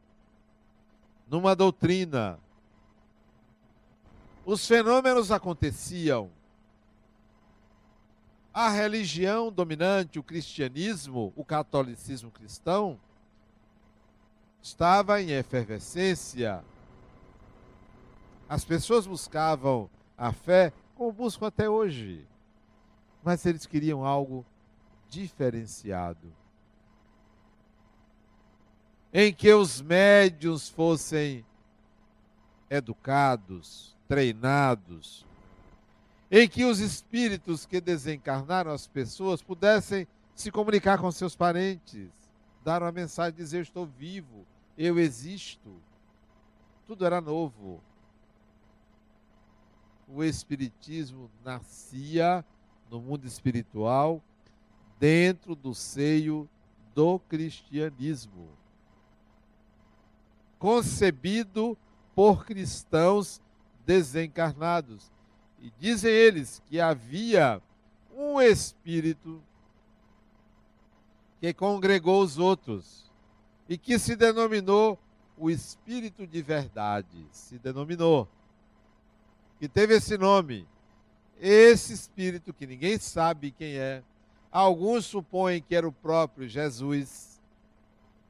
numa 1.29 1.55
doutrina 1.55 2.37
os 4.45 4.67
fenômenos 4.67 5.31
aconteciam. 5.31 6.29
A 8.53 8.69
religião 8.69 9.51
dominante, 9.51 10.19
o 10.19 10.23
cristianismo, 10.23 11.33
o 11.35 11.43
catolicismo 11.43 12.31
cristão, 12.31 12.97
estava 14.61 15.21
em 15.21 15.31
efervescência. 15.31 16.63
As 18.47 18.63
pessoas 18.63 19.07
buscavam 19.07 19.89
a 20.17 20.31
fé 20.31 20.71
como 20.93 21.11
buscam 21.11 21.47
até 21.47 21.67
hoje. 21.67 22.25
Mas 23.23 23.45
eles 23.45 23.65
queriam 23.65 24.05
algo 24.05 24.45
diferenciado. 25.09 26.31
Em 29.11 29.33
que 29.33 29.51
os 29.51 29.81
médios 29.81 30.69
fossem 30.69 31.43
educados, 32.69 33.94
treinados, 34.07 35.25
em 36.29 36.47
que 36.47 36.65
os 36.65 36.79
espíritos 36.79 37.65
que 37.65 37.79
desencarnaram 37.79 38.71
as 38.71 38.87
pessoas 38.87 39.41
pudessem 39.41 40.07
se 40.33 40.51
comunicar 40.51 40.97
com 40.97 41.11
seus 41.11 41.35
parentes, 41.35 42.09
dar 42.63 42.81
uma 42.81 42.91
mensagem, 42.91 43.35
dizer: 43.35 43.61
estou 43.61 43.85
vivo, 43.85 44.45
eu 44.77 44.99
existo. 44.99 45.71
Tudo 46.87 47.05
era 47.05 47.21
novo. 47.21 47.81
O 50.07 50.23
Espiritismo 50.23 51.31
nascia 51.43 52.45
no 52.91 53.01
mundo 53.01 53.25
espiritual, 53.25 54.21
dentro 54.99 55.55
do 55.55 55.73
seio 55.73 56.47
do 56.93 57.17
cristianismo. 57.19 58.49
Concebido 60.59 61.77
por 62.13 62.45
cristãos 62.45 63.41
desencarnados. 63.85 65.11
E 65.61 65.71
dizem 65.79 66.11
eles 66.11 66.61
que 66.67 66.79
havia 66.79 67.61
um 68.15 68.41
espírito 68.41 69.41
que 71.39 71.53
congregou 71.53 72.21
os 72.21 72.37
outros 72.37 73.11
e 73.67 73.77
que 73.77 73.99
se 73.99 74.15
denominou 74.15 74.97
o 75.37 75.49
Espírito 75.49 76.25
de 76.25 76.41
Verdade. 76.41 77.27
Se 77.31 77.57
denominou. 77.59 78.27
Que 79.59 79.67
teve 79.67 79.95
esse 79.95 80.17
nome. 80.17 80.67
Esse 81.39 81.93
Espírito, 81.93 82.53
que 82.53 82.65
ninguém 82.65 82.97
sabe 82.97 83.51
quem 83.51 83.75
é, 83.75 84.01
alguns 84.51 85.05
supõem 85.05 85.61
que 85.61 85.75
era 85.75 85.87
o 85.87 85.91
próprio 85.91 86.47
Jesus, 86.47 87.41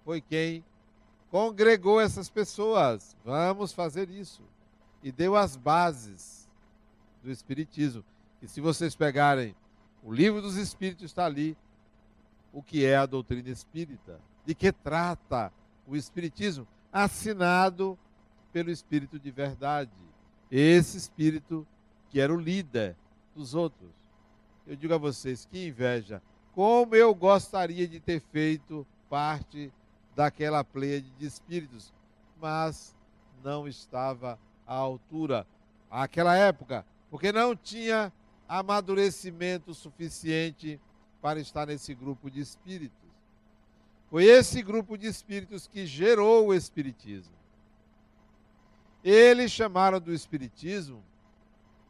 foi 0.03 0.19
quem 0.19 0.65
congregou 1.29 2.01
essas 2.01 2.29
pessoas. 2.29 3.15
Vamos 3.23 3.71
fazer 3.71 4.09
isso 4.09 4.41
e 5.05 5.11
deu 5.11 5.35
as 5.35 5.55
bases 5.55 6.49
do 7.21 7.29
Espiritismo. 7.29 8.03
E 8.41 8.47
se 8.47 8.59
vocês 8.59 8.95
pegarem 8.95 9.55
o 10.01 10.11
livro 10.11 10.41
dos 10.41 10.55
Espíritos, 10.57 11.05
está 11.05 11.27
ali 11.27 11.55
o 12.51 12.63
que 12.63 12.83
é 12.83 12.97
a 12.97 13.05
doutrina 13.05 13.49
espírita, 13.49 14.19
de 14.43 14.55
que 14.55 14.71
trata 14.71 15.53
o 15.85 15.95
Espiritismo, 15.95 16.67
assinado 16.91 17.95
pelo 18.51 18.71
Espírito 18.71 19.19
de 19.19 19.29
Verdade. 19.29 19.91
Esse 20.49 20.97
Espírito 20.97 21.67
que 22.09 22.19
era 22.19 22.33
o 22.33 22.39
líder 22.39 22.95
dos 23.35 23.53
outros. 23.53 23.91
Eu 24.65 24.75
digo 24.75 24.95
a 24.95 24.97
vocês, 24.97 25.45
que 25.45 25.67
inveja. 25.67 26.19
Como 26.51 26.95
eu 26.95 27.13
gostaria 27.13 27.87
de 27.87 27.99
ter 27.99 28.19
feito 28.19 28.87
parte 29.07 29.71
daquela 30.15 30.63
pleia 30.63 30.99
de 30.99 31.27
espíritos, 31.27 31.93
mas 32.41 32.95
não 33.43 33.67
estava 33.67 34.39
à 34.65 34.73
altura 34.73 35.45
àquela 35.89 36.35
época, 36.35 36.85
porque 37.09 37.31
não 37.31 37.55
tinha 37.55 38.11
amadurecimento 38.47 39.73
suficiente 39.73 40.79
para 41.21 41.39
estar 41.39 41.67
nesse 41.67 41.93
grupo 41.93 42.29
de 42.29 42.39
espíritos. 42.39 43.05
Foi 44.09 44.25
esse 44.25 44.61
grupo 44.61 44.97
de 44.97 45.07
espíritos 45.07 45.67
que 45.67 45.85
gerou 45.85 46.47
o 46.47 46.53
espiritismo. 46.53 47.35
Eles 49.03 49.51
chamaram 49.51 49.99
do 49.99 50.13
espiritismo 50.13 51.03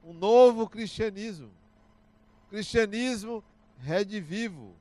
um 0.03 0.13
novo 0.13 0.69
cristianismo. 0.69 1.49
Cristianismo 2.49 3.43
redivivo. 3.79 4.75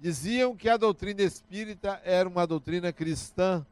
Diziam 0.00 0.56
que 0.56 0.68
a 0.68 0.78
doutrina 0.78 1.22
espírita 1.22 2.00
era 2.04 2.26
uma 2.26 2.46
doutrina 2.46 2.90
cristã, 2.90 3.66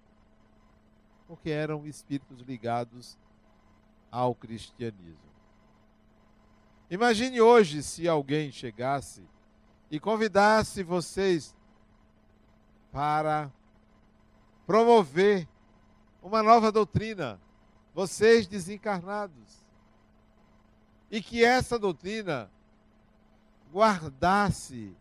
porque 1.28 1.50
eram 1.50 1.86
espíritos 1.86 2.40
ligados 2.40 3.18
ao 4.10 4.34
cristianismo. 4.34 5.28
Imagine 6.90 7.38
hoje 7.38 7.82
se 7.82 8.08
alguém 8.08 8.50
chegasse 8.50 9.22
e 9.90 10.00
convidasse 10.00 10.82
vocês 10.82 11.54
para 12.90 13.52
promover 14.66 15.46
uma 16.22 16.42
nova 16.42 16.72
doutrina, 16.72 17.38
vocês 17.94 18.46
desencarnados, 18.46 19.66
e 21.10 21.20
que 21.20 21.44
essa 21.44 21.78
doutrina 21.78 22.50
guardasse 23.70 24.96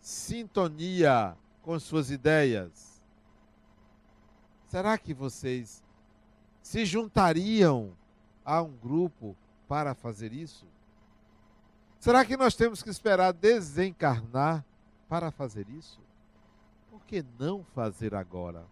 sintonia 0.00 1.36
com 1.60 1.78
suas 1.78 2.10
ideias 2.10 2.93
Será 4.74 4.98
que 4.98 5.14
vocês 5.14 5.84
se 6.60 6.84
juntariam 6.84 7.96
a 8.44 8.60
um 8.60 8.72
grupo 8.72 9.36
para 9.68 9.94
fazer 9.94 10.32
isso? 10.32 10.66
Será 12.00 12.24
que 12.24 12.36
nós 12.36 12.56
temos 12.56 12.82
que 12.82 12.90
esperar 12.90 13.32
desencarnar 13.32 14.64
para 15.08 15.30
fazer 15.30 15.68
isso? 15.68 16.00
Por 16.90 17.00
que 17.04 17.24
não 17.38 17.62
fazer 17.62 18.16
agora? 18.16 18.66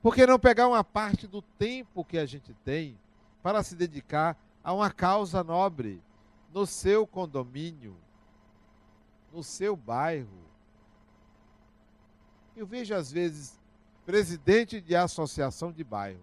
Por 0.00 0.14
que 0.14 0.24
não 0.24 0.38
pegar 0.38 0.68
uma 0.68 0.84
parte 0.84 1.26
do 1.26 1.42
tempo 1.42 2.04
que 2.04 2.16
a 2.16 2.26
gente 2.26 2.54
tem 2.64 2.96
para 3.42 3.60
se 3.64 3.74
dedicar 3.74 4.38
a 4.62 4.72
uma 4.72 4.88
causa 4.92 5.42
nobre 5.42 6.00
no 6.52 6.64
seu 6.64 7.08
condomínio, 7.08 7.96
no 9.32 9.42
seu 9.42 9.74
bairro? 9.74 10.44
Eu 12.54 12.64
vejo 12.64 12.94
às 12.94 13.10
vezes 13.10 13.63
presidente 14.04 14.80
de 14.80 14.94
associação 14.94 15.72
de 15.72 15.82
bairro. 15.82 16.20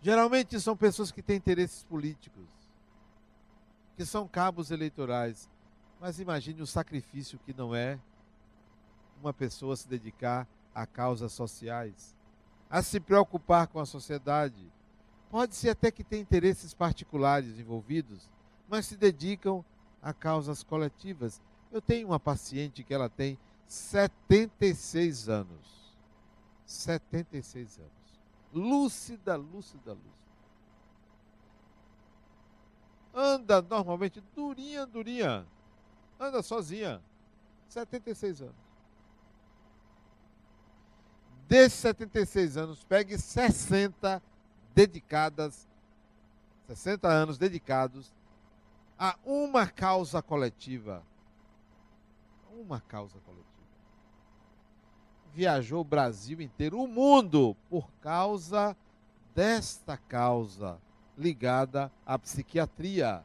Geralmente 0.00 0.58
são 0.60 0.76
pessoas 0.76 1.12
que 1.12 1.22
têm 1.22 1.36
interesses 1.36 1.84
políticos, 1.84 2.48
que 3.96 4.04
são 4.04 4.26
cabos 4.26 4.70
eleitorais. 4.70 5.48
Mas 6.00 6.18
imagine 6.18 6.60
o 6.60 6.66
sacrifício 6.66 7.38
que 7.46 7.54
não 7.54 7.74
é 7.74 7.98
uma 9.20 9.32
pessoa 9.32 9.76
se 9.76 9.86
dedicar 9.86 10.48
a 10.74 10.84
causas 10.84 11.32
sociais, 11.32 12.16
a 12.68 12.82
se 12.82 12.98
preocupar 12.98 13.68
com 13.68 13.78
a 13.78 13.86
sociedade. 13.86 14.66
Pode 15.30 15.54
ser 15.54 15.70
até 15.70 15.92
que 15.92 16.02
tenha 16.02 16.22
interesses 16.22 16.74
particulares 16.74 17.58
envolvidos, 17.58 18.28
mas 18.68 18.86
se 18.86 18.96
dedicam 18.96 19.64
a 20.02 20.12
causas 20.12 20.64
coletivas. 20.64 21.40
Eu 21.70 21.80
tenho 21.80 22.08
uma 22.08 22.18
paciente 22.18 22.82
que 22.82 22.92
ela 22.92 23.08
tem 23.08 23.38
76 23.68 25.28
anos. 25.28 25.81
76 26.66 27.78
anos. 27.78 27.90
Lúcida, 28.52 29.36
lúcida, 29.36 29.92
lúcida. 29.92 30.22
Anda 33.14 33.60
normalmente 33.60 34.20
durinha, 34.34 34.86
durinha. 34.86 35.46
Anda 36.18 36.42
sozinha. 36.42 37.02
76 37.68 38.42
anos. 38.42 38.54
Desses 41.48 41.80
76 41.80 42.56
anos, 42.56 42.84
pegue 42.84 43.18
60 43.18 44.22
dedicadas, 44.74 45.68
60 46.66 47.08
anos 47.08 47.36
dedicados 47.36 48.12
a 48.98 49.18
uma 49.24 49.66
causa 49.66 50.22
coletiva. 50.22 51.02
Uma 52.50 52.80
causa 52.80 53.18
coletiva. 53.20 53.51
Viajou 55.34 55.80
o 55.80 55.84
Brasil 55.84 56.40
inteiro, 56.40 56.82
o 56.82 56.86
mundo, 56.86 57.56
por 57.70 57.90
causa 58.00 58.76
desta 59.34 59.96
causa 59.96 60.78
ligada 61.16 61.90
à 62.04 62.18
psiquiatria. 62.18 63.24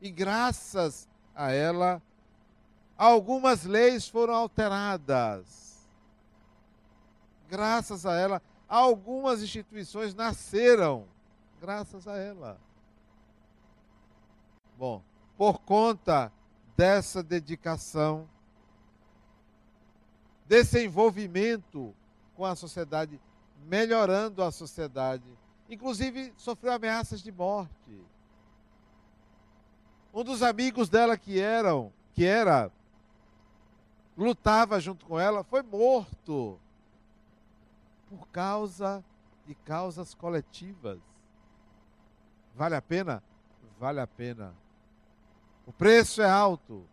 E 0.00 0.10
graças 0.10 1.08
a 1.34 1.52
ela, 1.52 2.02
algumas 2.96 3.64
leis 3.64 4.08
foram 4.08 4.34
alteradas. 4.34 5.88
Graças 7.48 8.06
a 8.06 8.14
ela, 8.14 8.42
algumas 8.68 9.42
instituições 9.42 10.14
nasceram. 10.14 11.06
Graças 11.60 12.08
a 12.08 12.16
ela. 12.16 12.58
Bom, 14.78 15.02
por 15.36 15.58
conta 15.60 16.32
dessa 16.76 17.22
dedicação, 17.22 18.26
desse 20.50 20.84
envolvimento 20.84 21.94
com 22.34 22.44
a 22.44 22.56
sociedade, 22.56 23.20
melhorando 23.68 24.42
a 24.42 24.50
sociedade, 24.50 25.22
inclusive 25.68 26.34
sofreu 26.36 26.72
ameaças 26.72 27.22
de 27.22 27.30
morte. 27.30 28.04
Um 30.12 30.24
dos 30.24 30.42
amigos 30.42 30.88
dela 30.88 31.16
que 31.16 31.38
eram, 31.38 31.92
que 32.12 32.24
era 32.24 32.68
lutava 34.16 34.80
junto 34.80 35.06
com 35.06 35.20
ela, 35.20 35.44
foi 35.44 35.62
morto 35.62 36.58
por 38.08 38.26
causa 38.30 39.04
de 39.46 39.54
causas 39.54 40.14
coletivas. 40.14 40.98
Vale 42.56 42.74
a 42.74 42.82
pena? 42.82 43.22
Vale 43.78 44.00
a 44.00 44.06
pena. 44.06 44.52
O 45.64 45.72
preço 45.72 46.20
é 46.20 46.28
alto. 46.28 46.84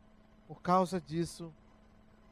Por 0.48 0.62
causa 0.62 1.02
disso, 1.02 1.52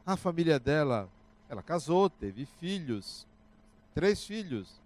a 0.06 0.16
família 0.16 0.60
dela, 0.60 1.10
ela 1.48 1.62
casou, 1.62 2.10
teve 2.10 2.46
filhos, 2.46 3.26
três 3.94 4.24
filhos. 4.24 4.80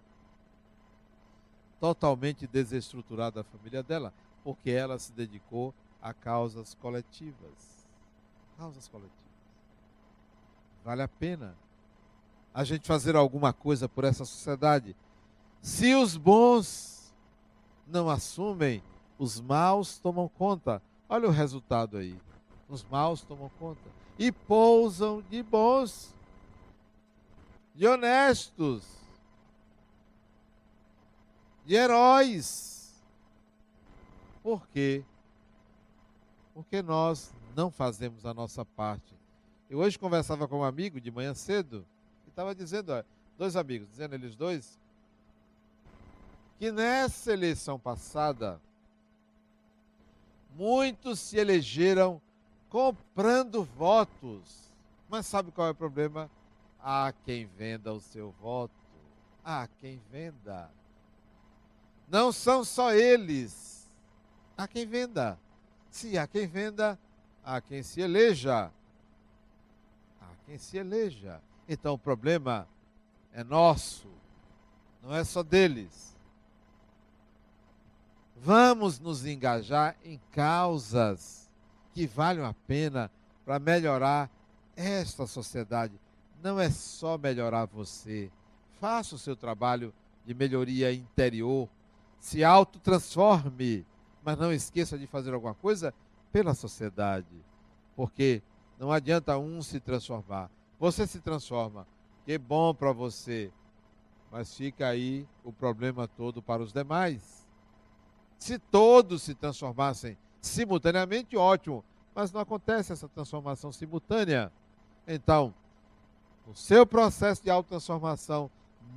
Totalmente 1.78 2.46
desestruturada 2.46 3.40
a 3.40 3.44
família 3.44 3.82
dela, 3.82 4.12
porque 4.44 4.70
ela 4.70 4.98
se 4.98 5.12
dedicou 5.12 5.74
a 6.02 6.12
causas 6.12 6.74
coletivas. 6.74 7.88
Causas 8.58 8.86
coletivas. 8.88 9.20
Vale 10.84 11.02
a 11.02 11.08
pena 11.08 11.54
a 12.52 12.64
gente 12.64 12.86
fazer 12.86 13.16
alguma 13.16 13.52
coisa 13.52 13.88
por 13.88 14.04
essa 14.04 14.24
sociedade. 14.24 14.96
Se 15.62 15.94
os 15.94 16.16
bons 16.16 17.14
não 17.86 18.08
assumem, 18.08 18.82
os 19.18 19.40
maus 19.40 19.98
tomam 19.98 20.28
conta. 20.28 20.82
Olha 21.08 21.28
o 21.28 21.32
resultado 21.32 21.96
aí. 21.96 22.16
Os 22.68 22.84
maus 22.84 23.22
tomam 23.22 23.50
conta. 23.58 23.80
E 24.18 24.30
pousam 24.30 25.22
de 25.30 25.42
bons, 25.42 26.14
de 27.74 27.86
honestos, 27.86 28.84
de 31.64 31.74
heróis. 31.74 33.02
Por 34.42 34.66
quê? 34.68 35.04
Porque 36.54 36.82
nós 36.82 37.32
não 37.54 37.70
fazemos 37.70 38.26
a 38.26 38.34
nossa 38.34 38.64
parte. 38.64 39.14
Eu 39.68 39.78
hoje 39.78 39.98
conversava 39.98 40.48
com 40.48 40.60
um 40.60 40.64
amigo 40.64 41.00
de 41.00 41.10
manhã 41.10 41.34
cedo 41.34 41.86
e 42.26 42.30
estava 42.30 42.54
dizendo, 42.54 43.04
dois 43.38 43.56
amigos, 43.56 43.88
dizendo 43.90 44.14
eles 44.14 44.34
dois, 44.34 44.78
que 46.58 46.72
nessa 46.72 47.32
eleição 47.32 47.78
passada 47.78 48.60
Muitos 50.56 51.20
se 51.20 51.38
elegeram 51.38 52.20
comprando 52.68 53.64
votos. 53.64 54.70
Mas 55.08 55.26
sabe 55.26 55.50
qual 55.50 55.68
é 55.68 55.70
o 55.70 55.74
problema? 55.74 56.30
Há 56.82 57.12
quem 57.24 57.46
venda 57.46 57.92
o 57.92 58.00
seu 58.00 58.30
voto. 58.32 58.74
Há 59.44 59.68
quem 59.80 60.00
venda. 60.10 60.70
Não 62.08 62.32
são 62.32 62.64
só 62.64 62.92
eles. 62.92 63.88
Há 64.56 64.66
quem 64.66 64.86
venda. 64.86 65.38
Se 65.90 66.16
há 66.16 66.26
quem 66.26 66.46
venda, 66.46 66.98
há 67.44 67.60
quem 67.60 67.82
se 67.82 68.00
eleja. 68.00 68.70
Há 70.20 70.34
quem 70.46 70.58
se 70.58 70.76
eleja. 70.76 71.40
Então 71.68 71.94
o 71.94 71.98
problema 71.98 72.66
é 73.32 73.44
nosso, 73.44 74.08
não 75.02 75.14
é 75.14 75.22
só 75.24 75.42
deles. 75.42 76.16
Vamos 78.36 78.98
nos 78.98 79.26
engajar 79.26 79.96
em 80.02 80.20
causas 80.32 81.48
que 81.92 82.06
valham 82.06 82.46
a 82.46 82.54
pena 82.54 83.10
para 83.44 83.58
melhorar 83.58 84.30
esta 84.74 85.26
sociedade. 85.26 85.99
Não 86.42 86.58
é 86.58 86.70
só 86.70 87.18
melhorar 87.18 87.66
você. 87.66 88.30
Faça 88.80 89.14
o 89.14 89.18
seu 89.18 89.36
trabalho 89.36 89.92
de 90.24 90.34
melhoria 90.34 90.92
interior. 90.92 91.68
Se 92.18 92.42
autotransforme. 92.42 93.86
Mas 94.22 94.38
não 94.38 94.52
esqueça 94.52 94.98
de 94.98 95.06
fazer 95.06 95.34
alguma 95.34 95.54
coisa 95.54 95.94
pela 96.32 96.54
sociedade. 96.54 97.44
Porque 97.94 98.42
não 98.78 98.90
adianta 98.90 99.38
um 99.38 99.62
se 99.62 99.80
transformar. 99.80 100.50
Você 100.78 101.06
se 101.06 101.20
transforma. 101.20 101.86
Que 102.24 102.38
bom 102.38 102.74
para 102.74 102.92
você. 102.92 103.52
Mas 104.30 104.54
fica 104.54 104.88
aí 104.88 105.26
o 105.44 105.52
problema 105.52 106.08
todo 106.08 106.40
para 106.40 106.62
os 106.62 106.72
demais. 106.72 107.46
Se 108.38 108.58
todos 108.58 109.22
se 109.22 109.34
transformassem 109.34 110.16
simultaneamente, 110.40 111.36
ótimo. 111.36 111.84
Mas 112.14 112.32
não 112.32 112.40
acontece 112.40 112.92
essa 112.92 113.08
transformação 113.08 113.70
simultânea. 113.70 114.50
Então, 115.06 115.54
no 116.50 116.56
seu 116.56 116.84
processo 116.84 117.44
de 117.44 117.48
autotransformação, 117.48 118.50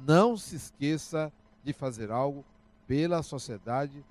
não 0.03 0.35
se 0.35 0.55
esqueça 0.55 1.31
de 1.63 1.71
fazer 1.71 2.09
algo 2.09 2.43
pela 2.87 3.21
sociedade 3.21 4.03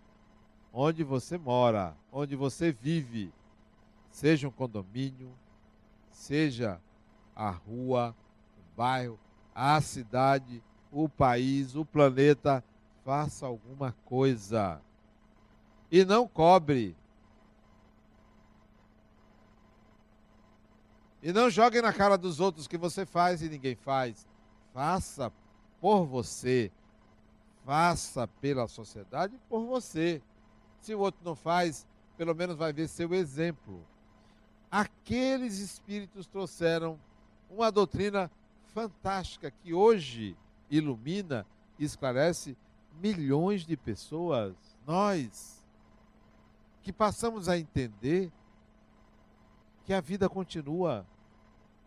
onde 0.72 1.02
você 1.02 1.36
mora, 1.36 1.96
onde 2.12 2.36
você 2.36 2.70
vive. 2.70 3.32
Seja 4.12 4.46
um 4.46 4.52
condomínio, 4.52 5.28
seja 6.12 6.80
a 7.34 7.50
rua, 7.50 8.14
o 8.56 8.76
bairro, 8.76 9.18
a 9.52 9.80
cidade, 9.80 10.62
o 10.92 11.08
país, 11.08 11.74
o 11.74 11.84
planeta, 11.84 12.62
faça 13.04 13.44
alguma 13.44 13.92
coisa 14.04 14.80
e 15.90 16.04
não 16.04 16.28
cobre. 16.28 16.94
E 21.22 21.32
não 21.32 21.48
jogue 21.48 21.80
na 21.80 21.92
cara 21.92 22.18
dos 22.18 22.40
outros 22.40 22.66
que 22.66 22.76
você 22.76 23.06
faz 23.06 23.42
e 23.42 23.48
ninguém 23.48 23.76
faz. 23.76 24.26
Faça 24.74 25.32
por 25.80 26.04
você. 26.04 26.70
Faça 27.64 28.26
pela 28.26 28.66
sociedade 28.66 29.38
por 29.48 29.64
você. 29.64 30.20
Se 30.80 30.94
o 30.94 30.98
outro 30.98 31.20
não 31.24 31.36
faz, 31.36 31.86
pelo 32.16 32.34
menos 32.34 32.56
vai 32.56 32.72
ver 32.72 32.88
seu 32.88 33.14
exemplo. 33.14 33.86
Aqueles 34.70 35.58
espíritos 35.58 36.26
trouxeram 36.26 36.98
uma 37.48 37.70
doutrina 37.70 38.30
fantástica 38.74 39.50
que 39.50 39.72
hoje 39.72 40.36
ilumina 40.70 41.46
e 41.78 41.84
esclarece 41.84 42.56
milhões 43.00 43.64
de 43.64 43.76
pessoas. 43.76 44.54
Nós 44.86 45.62
que 46.82 46.92
passamos 46.92 47.48
a 47.48 47.56
entender 47.56 48.32
que 49.84 49.92
a 49.92 50.00
vida 50.00 50.28
continua, 50.28 51.06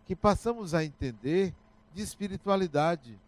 que 0.05 0.15
passamos 0.15 0.73
a 0.73 0.83
entender 0.83 1.53
de 1.93 2.01
espiritualidade. 2.01 3.19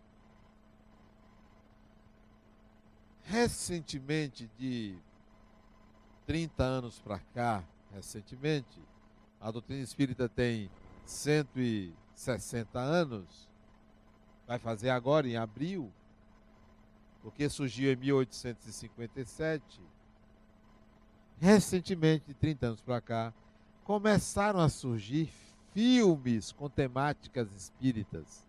Recentemente, 3.23 4.49
de 4.57 4.97
30 6.25 6.63
anos 6.63 6.99
para 6.99 7.19
cá, 7.33 7.63
recentemente, 7.93 8.79
a 9.41 9.51
doutrina 9.51 9.81
espírita 9.81 10.29
tem 10.29 10.69
160 11.05 12.79
anos, 12.79 13.49
vai 14.45 14.59
fazer 14.59 14.89
agora 14.89 15.27
em 15.27 15.35
abril, 15.35 15.91
porque 17.21 17.49
surgiu 17.49 17.91
em 17.91 17.95
1857. 17.95 19.81
Recentemente, 21.39 22.25
de 22.27 22.33
30 22.33 22.67
anos 22.67 22.81
para 22.81 23.01
cá, 23.01 23.33
começaram 23.83 24.59
a 24.59 24.69
surgir 24.69 25.29
filmes 25.77 26.51
com 26.53 26.67
temáticas 26.67 27.47
espíritas. 27.55 28.43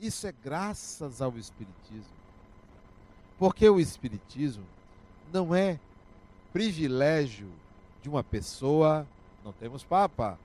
Isso 0.00 0.24
é 0.24 0.32
graças 0.44 1.20
ao 1.20 1.36
Espiritismo. 1.36 2.14
Porque 3.36 3.68
o 3.68 3.80
Espiritismo 3.80 4.64
não 5.32 5.52
é 5.52 5.80
privilégio 6.52 7.50
de 8.00 8.08
uma 8.08 8.22
pessoa, 8.22 9.04
não 9.44 9.52
temos 9.52 9.82
Papa, 9.82 10.38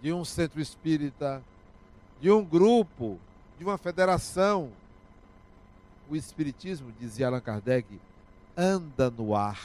de 0.00 0.12
um 0.12 0.24
centro 0.24 0.60
espírita, 0.60 1.42
de 2.20 2.30
um 2.30 2.44
grupo, 2.44 3.18
de 3.58 3.64
uma 3.64 3.76
federação. 3.76 4.70
O 6.08 6.14
Espiritismo, 6.14 6.92
dizia 7.00 7.26
Allan 7.26 7.40
Kardec, 7.40 8.00
anda 8.56 9.10
no 9.10 9.34
ar. 9.34 9.60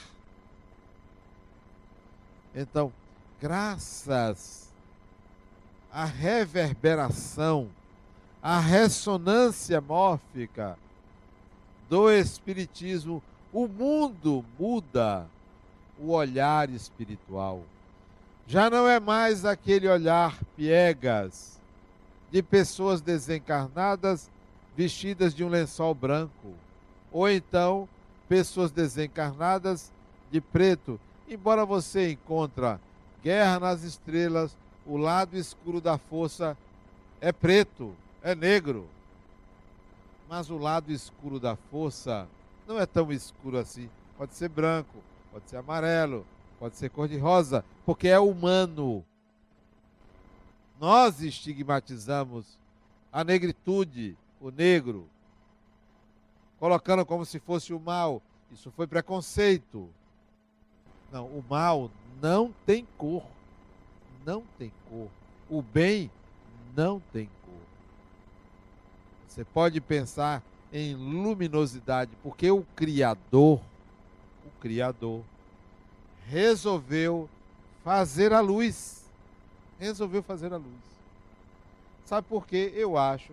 Então, 2.55 2.91
graças 3.39 4.68
à 5.91 6.05
reverberação, 6.05 7.69
à 8.41 8.59
ressonância 8.59 9.81
mórfica 9.81 10.77
do 11.89 12.11
Espiritismo, 12.11 13.21
o 13.51 13.67
mundo 13.67 14.45
muda 14.57 15.25
o 15.97 16.11
olhar 16.11 16.69
espiritual. 16.69 17.63
Já 18.47 18.69
não 18.69 18.87
é 18.87 18.99
mais 18.99 19.45
aquele 19.45 19.87
olhar 19.87 20.39
piegas 20.55 21.59
de 22.31 22.41
pessoas 22.41 23.01
desencarnadas 23.01 24.29
vestidas 24.77 25.35
de 25.35 25.43
um 25.43 25.49
lençol 25.49 25.93
branco, 25.93 26.53
ou 27.11 27.29
então 27.29 27.89
pessoas 28.29 28.71
desencarnadas 28.71 29.91
de 30.31 30.39
preto. 30.39 30.99
Embora 31.27 31.65
você 31.65 32.11
encontra 32.11 32.79
Guerra 33.21 33.59
nas 33.59 33.83
Estrelas, 33.83 34.55
o 34.89 34.97
lado 34.97 35.37
escuro 35.37 35.79
da 35.79 35.99
força 35.99 36.57
é 37.21 37.31
preto, 37.31 37.95
é 38.23 38.33
negro. 38.33 38.87
Mas 40.27 40.49
o 40.49 40.57
lado 40.57 40.91
escuro 40.91 41.39
da 41.39 41.55
força 41.55 42.27
não 42.67 42.79
é 42.79 42.87
tão 42.87 43.11
escuro 43.11 43.59
assim. 43.59 43.87
Pode 44.17 44.33
ser 44.33 44.49
branco, 44.49 44.97
pode 45.31 45.47
ser 45.47 45.57
amarelo, 45.57 46.25
pode 46.59 46.75
ser 46.75 46.89
cor-de-rosa, 46.89 47.63
porque 47.85 48.07
é 48.07 48.19
humano. 48.19 49.05
Nós 50.79 51.21
estigmatizamos 51.21 52.57
a 53.11 53.23
negritude, 53.23 54.17
o 54.41 54.49
negro, 54.49 55.07
colocando 56.59 57.05
como 57.05 57.25
se 57.25 57.39
fosse 57.39 57.73
o 57.73 57.79
mal. 57.79 58.21
Isso 58.51 58.71
foi 58.71 58.87
preconceito. 58.87 59.87
Não, 61.11 61.27
o 61.27 61.43
mal 61.47 61.91
não 62.19 62.53
tem 62.65 62.87
cor. 62.97 63.23
Não 64.25 64.43
tem 64.57 64.71
cor. 64.89 65.07
O 65.49 65.61
bem 65.61 66.11
não 66.75 66.99
tem 67.11 67.29
cor. 67.45 67.53
Você 69.27 69.43
pode 69.43 69.79
pensar 69.81 70.43
em 70.71 70.95
luminosidade, 70.95 72.11
porque 72.21 72.49
o 72.51 72.63
Criador, 72.75 73.59
o 74.45 74.61
Criador, 74.61 75.23
resolveu 76.27 77.29
fazer 77.83 78.33
a 78.33 78.39
luz. 78.39 79.05
Resolveu 79.79 80.21
fazer 80.21 80.53
a 80.53 80.57
luz. 80.57 80.89
Sabe 82.05 82.27
por 82.27 82.45
quê? 82.45 82.71
Eu 82.75 82.97
acho 82.97 83.31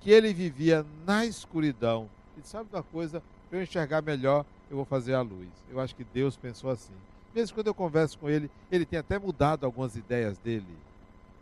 que 0.00 0.10
ele 0.10 0.32
vivia 0.32 0.84
na 1.06 1.26
escuridão. 1.26 2.08
E 2.36 2.46
sabe 2.46 2.68
uma 2.72 2.82
coisa? 2.82 3.22
Para 3.48 3.58
eu 3.58 3.62
enxergar 3.62 4.02
melhor, 4.02 4.44
eu 4.70 4.76
vou 4.76 4.84
fazer 4.84 5.14
a 5.14 5.22
luz. 5.22 5.48
Eu 5.70 5.80
acho 5.80 5.94
que 5.94 6.04
Deus 6.04 6.36
pensou 6.36 6.70
assim. 6.70 6.92
Mesmo 7.38 7.54
quando 7.54 7.68
eu 7.68 7.74
converso 7.74 8.18
com 8.18 8.28
ele, 8.28 8.50
ele 8.68 8.84
tem 8.84 8.98
até 8.98 9.16
mudado 9.16 9.64
algumas 9.64 9.94
ideias 9.94 10.36
dele. 10.38 10.66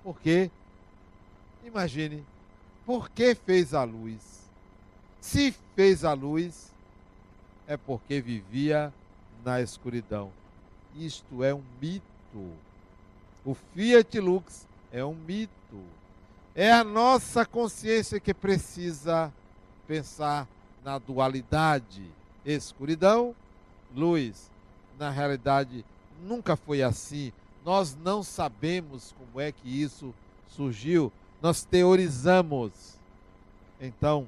Por 0.05 0.21
quê? 0.21 0.51
Imagine, 1.65 2.23
por 2.85 3.09
que 3.09 3.35
fez 3.35 3.73
a 3.73 3.83
luz? 3.83 4.47
Se 5.23 5.55
fez 5.75 6.05
a 6.05 6.13
luz, 6.13 6.71
é 7.67 7.79
porque 7.79 8.21
vivia 8.21 8.93
na 9.43 9.63
escuridão. 9.63 10.31
Isto 10.95 11.43
é 11.43 11.55
um 11.55 11.63
mito. 11.81 12.53
O 13.43 13.55
Fiat 13.55 14.21
Lux 14.21 14.67
é 14.93 15.03
um 15.03 15.15
mito. 15.15 15.81
É 16.55 16.71
a 16.71 16.85
nossa 16.85 17.47
consciência 17.47 18.21
que 18.21 18.35
precisa 18.35 19.33
pensar 19.89 20.47
na 20.85 20.99
dualidade 20.99 22.05
escuridão, 22.45 23.35
luz 23.95 24.55
na 24.99 25.11
realidade 25.11 25.85
nunca 26.23 26.57
foi 26.57 26.83
assim. 26.83 27.33
Nós 27.65 27.97
não 27.97 28.23
sabemos 28.23 29.15
como 29.19 29.41
é 29.41 29.51
que 29.53 29.69
isso 29.83 30.15
surgiu. 30.49 31.13
Nós 31.43 31.65
teorizamos. 31.65 32.97
Então, 33.81 34.27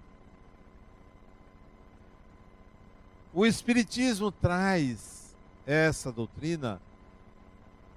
o 3.33 3.47
Espiritismo 3.47 4.31
traz 4.33 5.35
essa 5.67 6.11
doutrina 6.11 6.81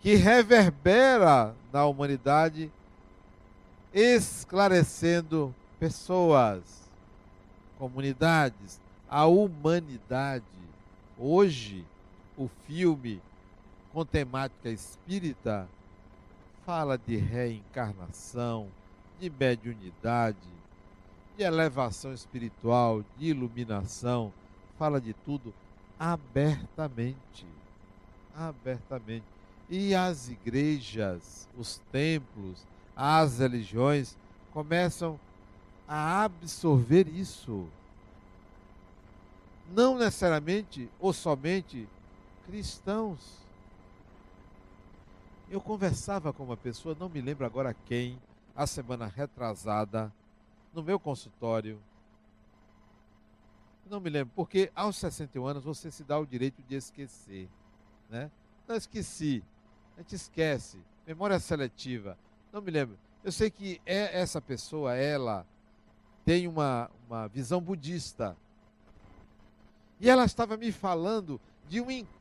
que 0.02 0.16
reverbera 0.16 1.54
na 1.72 1.86
humanidade, 1.86 2.72
esclarecendo 3.94 5.54
pessoas, 5.80 6.62
comunidades, 7.78 8.80
a 9.10 9.26
humanidade. 9.26 10.44
Hoje, 11.18 11.86
o 12.42 12.50
filme 12.66 13.22
com 13.94 14.04
temática 14.04 14.70
espírita 14.70 15.70
fala 16.66 16.98
de 16.98 17.16
reencarnação, 17.18 18.68
de 19.20 19.30
mediunidade, 19.30 20.38
de 21.38 21.44
elevação 21.44 22.12
espiritual, 22.12 23.04
de 23.18 23.28
iluminação, 23.28 24.34
fala 24.80 25.00
de 25.00 25.14
tudo 25.14 25.54
abertamente. 26.00 27.46
Abertamente. 28.36 29.26
E 29.70 29.94
as 29.94 30.28
igrejas, 30.28 31.48
os 31.56 31.80
templos, 31.92 32.66
as 32.96 33.38
religiões 33.38 34.18
começam 34.52 35.20
a 35.88 36.24
absorver 36.24 37.08
isso. 37.08 37.68
Não 39.72 39.98
necessariamente 39.98 40.90
ou 41.00 41.14
somente 41.14 41.88
cristãos. 42.52 43.18
Eu 45.50 45.62
conversava 45.62 46.34
com 46.34 46.44
uma 46.44 46.58
pessoa, 46.58 46.96
não 47.00 47.08
me 47.08 47.22
lembro 47.22 47.46
agora 47.46 47.74
quem, 47.74 48.22
a 48.54 48.68
semana 48.68 49.06
retrasada, 49.06 50.12
no 50.74 50.84
meu 50.84 51.00
consultório. 51.00 51.82
Não 53.90 54.02
me 54.02 54.10
lembro, 54.10 54.34
porque 54.36 54.70
aos 54.76 54.98
61 54.98 55.46
anos 55.46 55.64
você 55.64 55.90
se 55.90 56.04
dá 56.04 56.20
o 56.20 56.26
direito 56.26 56.62
de 56.64 56.76
esquecer. 56.76 57.48
Né? 58.10 58.30
Não 58.68 58.76
esqueci, 58.76 59.42
a 59.96 60.02
gente 60.02 60.16
esquece. 60.16 60.78
Memória 61.08 61.40
seletiva, 61.40 62.18
não 62.52 62.62
me 62.62 62.70
lembro. 62.70 62.98
Eu 63.24 63.32
sei 63.32 63.50
que 63.50 63.82
é 63.86 64.20
essa 64.20 64.42
pessoa, 64.42 64.94
ela 64.94 65.48
tem 66.26 66.50
uma, 66.50 66.92
uma 67.08 67.28
visão 67.30 67.62
budista. 67.62 68.36
E 70.02 70.10
ela 70.10 70.26
estava 70.26 70.58
me 70.58 70.70
falando 70.74 71.40
de 71.70 71.80
um 71.80 71.90
encontro 71.90 72.21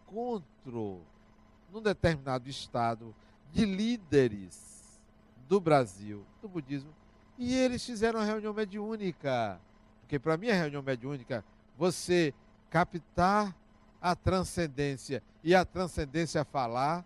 num 1.73 1.83
determinado 1.83 2.49
estado 2.49 3.15
de 3.53 3.65
líderes 3.65 5.01
do 5.49 5.61
Brasil, 5.61 6.25
do 6.41 6.49
budismo, 6.49 6.95
e 7.39 7.55
eles 7.55 7.85
fizeram 7.85 8.21
uma 8.21 8.27
reunião 8.27 8.53
mediúnica. 8.53 9.61
Porque 10.01 10.19
para 10.19 10.37
mim 10.37 10.51
a 10.51 10.55
reunião 10.55 10.83
mediúnica, 10.83 11.45
você 11.77 12.35
captar 12.69 13.57
a 14.01 14.15
transcendência 14.15 15.23
e 15.43 15.55
a 15.55 15.65
transcendência 15.65 16.45
falar 16.45 17.05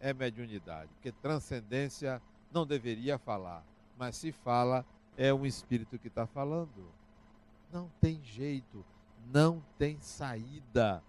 é 0.00 0.12
mediunidade. 0.12 0.90
Porque 0.94 1.12
transcendência 1.12 2.20
não 2.52 2.66
deveria 2.66 3.18
falar, 3.18 3.64
mas 3.98 4.16
se 4.16 4.32
fala 4.32 4.84
é 5.16 5.32
um 5.32 5.46
espírito 5.46 5.98
que 5.98 6.08
está 6.08 6.26
falando. 6.26 6.90
Não 7.72 7.90
tem 8.00 8.22
jeito, 8.24 8.84
não 9.30 9.62
tem 9.78 9.98
saída 10.00 11.02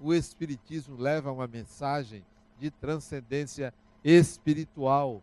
o 0.00 0.12
Espiritismo 0.12 0.96
leva 0.96 1.32
uma 1.32 1.46
mensagem 1.46 2.24
de 2.58 2.70
transcendência 2.70 3.72
espiritual. 4.04 5.22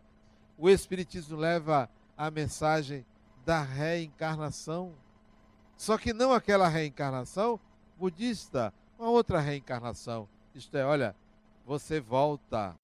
O 0.58 0.68
Espiritismo 0.68 1.36
leva 1.36 1.88
a 2.16 2.30
mensagem 2.30 3.04
da 3.44 3.62
reencarnação. 3.62 4.92
Só 5.76 5.98
que 5.98 6.12
não 6.12 6.32
aquela 6.32 6.68
reencarnação 6.68 7.58
budista, 7.98 8.72
uma 8.98 9.10
outra 9.10 9.40
reencarnação. 9.40 10.28
Isto 10.54 10.76
é, 10.76 10.84
olha, 10.84 11.14
você 11.66 12.00
volta. 12.00 12.76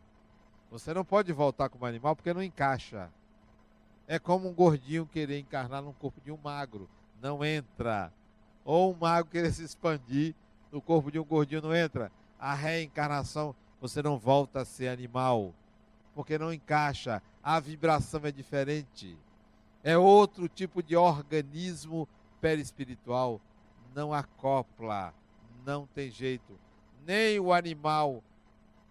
Você 0.71 0.95
não 0.95 1.05
pode 1.05 1.33
voltar 1.33 1.69
como 1.69 1.87
animal 1.87 2.15
porque 2.15 2.35
não 2.35 2.43
encaixa. 2.43 3.11
É 4.07 4.19
como 4.19 4.49
um 4.49 4.55
gordinho 4.55 5.07
querer 5.07 5.39
encarnar 5.39 5.83
no 5.83 5.93
corpo 5.93 6.21
de 6.21 6.33
um 6.33 6.39
magro. 6.43 6.89
Não 7.21 7.45
entra. 7.45 8.13
Ou 8.65 8.93
um 8.93 8.97
magro 8.97 9.31
querer 9.31 9.53
se 9.53 9.63
expandir 9.63 10.35
no 10.71 10.81
corpo 10.81 11.11
de 11.11 11.19
um 11.19 11.25
gordinho. 11.25 11.63
Não 11.63 11.75
entra. 11.75 12.11
A 12.39 12.55
reencarnação, 12.55 13.55
você 13.81 14.03
não 14.03 14.19
volta 14.19 14.61
a 14.61 14.65
ser 14.65 14.89
animal. 14.89 15.55
Porque 16.15 16.39
não 16.39 16.53
encaixa. 16.53 17.23
A 17.43 17.59
vibração 17.61 18.21
é 18.25 18.33
diferente. 18.33 19.17
É 19.83 19.97
outro 19.97 20.49
tipo 20.49 20.83
de 20.83 20.97
organismo 20.97 22.09
perispiritual. 22.41 23.41
Não 23.95 24.13
acopla. 24.13 25.15
Não 25.65 25.87
tem 25.87 26.11
jeito. 26.11 26.59
Nem 27.07 27.39
o 27.41 27.53
animal 27.53 28.23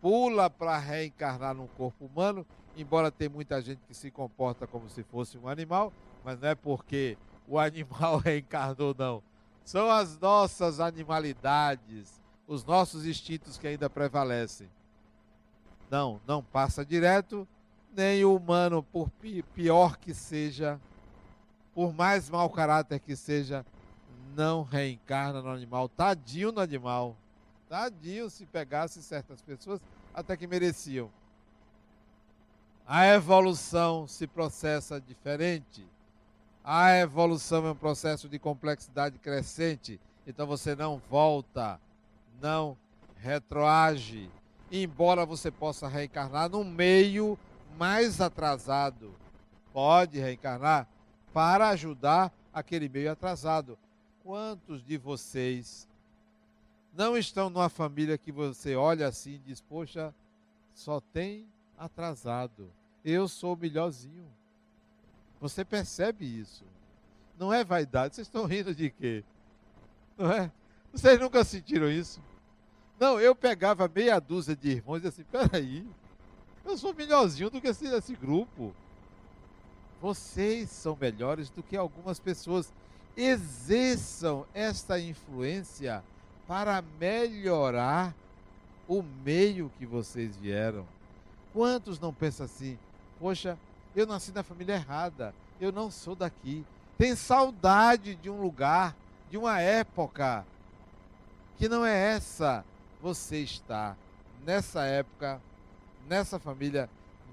pula 0.02 0.50
para 0.50 0.78
reencarnar 0.78 1.54
num 1.54 1.68
corpo 1.68 2.06
humano, 2.06 2.46
embora 2.76 3.12
tenha 3.12 3.30
muita 3.30 3.62
gente 3.62 3.82
que 3.88 3.94
se 3.94 4.10
comporta 4.10 4.66
como 4.66 4.90
se 4.90 5.04
fosse 5.04 5.38
um 5.38 5.48
animal, 5.48 5.92
mas 6.24 6.40
não 6.40 6.50
é 6.50 6.56
porque 6.56 7.18
o 7.48 7.58
animal 7.60 8.18
reencarnou, 8.18 8.96
não. 8.98 9.22
São 9.70 9.88
as 9.88 10.18
nossas 10.18 10.80
animalidades, 10.80 12.20
os 12.48 12.66
nossos 12.66 13.06
instintos 13.06 13.56
que 13.56 13.68
ainda 13.68 13.88
prevalecem. 13.88 14.68
Não, 15.92 16.20
não 16.26 16.42
passa 16.42 16.84
direto, 16.84 17.48
nem 17.96 18.26
o 18.26 18.36
humano, 18.36 18.82
por 18.82 19.12
pior 19.54 19.96
que 19.98 20.12
seja, 20.12 20.82
por 21.72 21.94
mais 21.94 22.32
mau 22.32 22.50
caráter 22.50 23.00
que 23.00 23.16
seja, 23.16 23.64
não 24.36 24.64
reencarna 24.64 25.40
no 25.40 25.52
animal. 25.52 25.88
Tadinho 25.88 26.52
no 26.52 26.62
animal. 26.62 27.16
Tadinho 27.70 28.28
se 28.28 28.48
pegasse 28.48 29.04
certas 29.04 29.40
pessoas 29.40 29.80
até 30.16 30.36
que 30.36 30.48
mereciam. 30.48 31.12
A 32.88 33.06
evolução 33.06 34.08
se 34.08 34.26
processa 34.26 35.00
diferente. 35.00 35.86
A 36.64 36.96
evolução 36.98 37.66
é 37.66 37.72
um 37.72 37.76
processo 37.76 38.28
de 38.28 38.38
complexidade 38.38 39.18
crescente. 39.18 40.00
Então 40.28 40.46
você 40.46 40.76
não 40.76 41.02
volta, 41.10 41.80
não 42.42 42.78
retroage. 43.18 44.30
Embora 44.72 45.26
você 45.26 45.50
possa 45.50 45.88
reencarnar 45.88 46.50
num 46.50 46.64
meio 46.64 47.38
mais 47.78 48.22
atrasado. 48.22 49.14
Pode 49.74 50.20
reencarnar 50.20 50.88
para 51.34 51.70
ajudar 51.70 52.32
aquele 52.54 52.90
meio 52.90 53.12
atrasado. 53.12 53.78
Quantos 54.24 54.84
de 54.84 54.98
vocês 54.98 55.88
não 56.94 57.18
estão 57.18 57.50
numa 57.50 57.70
família 57.70 58.18
que 58.18 58.32
você 58.32 58.76
olha 58.76 59.08
assim 59.08 59.36
e 59.36 59.40
diz: 59.40 59.62
Poxa, 59.62 60.14
só 60.74 61.00
tem 61.00 61.48
atrasado. 61.78 62.72
Eu 63.04 63.28
sou 63.28 63.54
o 63.54 63.58
melhorzinho. 63.58 64.28
Você 65.40 65.64
percebe 65.64 66.26
isso. 66.26 66.64
Não 67.38 67.54
é 67.54 67.64
vaidade. 67.64 68.16
Vocês 68.16 68.28
estão 68.28 68.46
rindo 68.46 68.76
de 68.76 68.90
quê? 68.90 69.24
Não 70.18 70.32
é? 70.32 70.52
Vocês 70.92 71.20
nunca 71.20 71.44
sentiram 71.44 71.90
isso? 71.90 72.22
Não, 73.00 73.20
eu 73.20 73.34
pegava 73.34 73.88
meia 73.88 74.20
dúzia 74.20 74.56
de 74.56 74.70
irmãos 74.70 75.04
e 75.04 75.08
assim: 75.08 75.24
peraí, 75.24 75.88
eu 76.66 76.78
sou 76.78 76.94
melhorzinho 76.94 77.50
do 77.50 77.62
que 77.62 77.68
esse, 77.68 77.88
esse 77.88 78.16
grupo. 78.16 78.76
Vocês 80.02 80.70
são 80.70 80.98
melhores 81.00 81.50
do 81.50 81.64
que 81.64 81.78
algumas 81.78 82.20
pessoas. 82.20 82.74
Exerçam 83.16 84.46
esta 84.54 85.00
influência 85.00 86.04
para 86.48 86.82
melhorar 87.00 88.16
o 88.88 89.04
meio 89.04 89.72
que 89.78 89.86
vocês 89.86 90.36
vieram. 90.38 90.86
Quantos 91.54 92.00
não 92.00 92.14
pensam 92.14 92.46
assim? 92.46 92.78
Poxa, 93.20 93.58
eu 93.96 94.06
nasci 94.06 94.32
na 94.32 94.44
família 94.44 94.76
errada, 94.76 95.34
eu 95.60 95.72
não 95.72 95.90
sou 95.90 96.16
daqui. 96.16 96.66
Tem 96.98 97.16
saudade 97.16 98.16
de 98.16 98.30
um 98.30 98.42
lugar, 98.42 98.96
de 99.30 99.38
uma 99.38 99.60
época 99.60 100.46
que 101.58 101.68
não 101.68 101.86
é 101.86 102.14
essa. 102.16 102.64
Você 103.02 103.40
está 103.40 103.96
nessa 104.46 104.84
época, 104.86 105.42
nessa 106.08 106.40
família, 106.40 106.90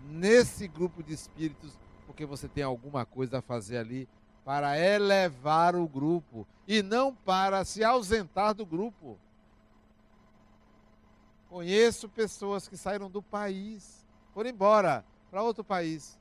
nesse 0.08 0.68
grupo 0.68 1.02
de 1.02 1.12
espíritos, 1.12 1.72
porque 2.06 2.24
você 2.24 2.48
tem 2.48 2.62
alguma 2.62 3.04
coisa 3.04 3.38
a 3.38 3.42
fazer 3.42 3.78
ali 3.78 4.08
para 4.44 4.78
elevar 4.78 5.74
o 5.74 5.88
grupo 5.88 6.46
e 6.68 6.82
não 6.82 7.12
para 7.12 7.64
se 7.64 7.82
ausentar 7.82 8.54
do 8.54 8.64
grupo. 8.64 9.18
Conheço 11.48 12.08
pessoas 12.08 12.68
que 12.68 12.76
saíram 12.76 13.10
do 13.10 13.22
país, 13.22 14.06
foram 14.32 14.50
embora 14.50 15.04
para 15.30 15.42
outro 15.42 15.64
país. 15.64 16.18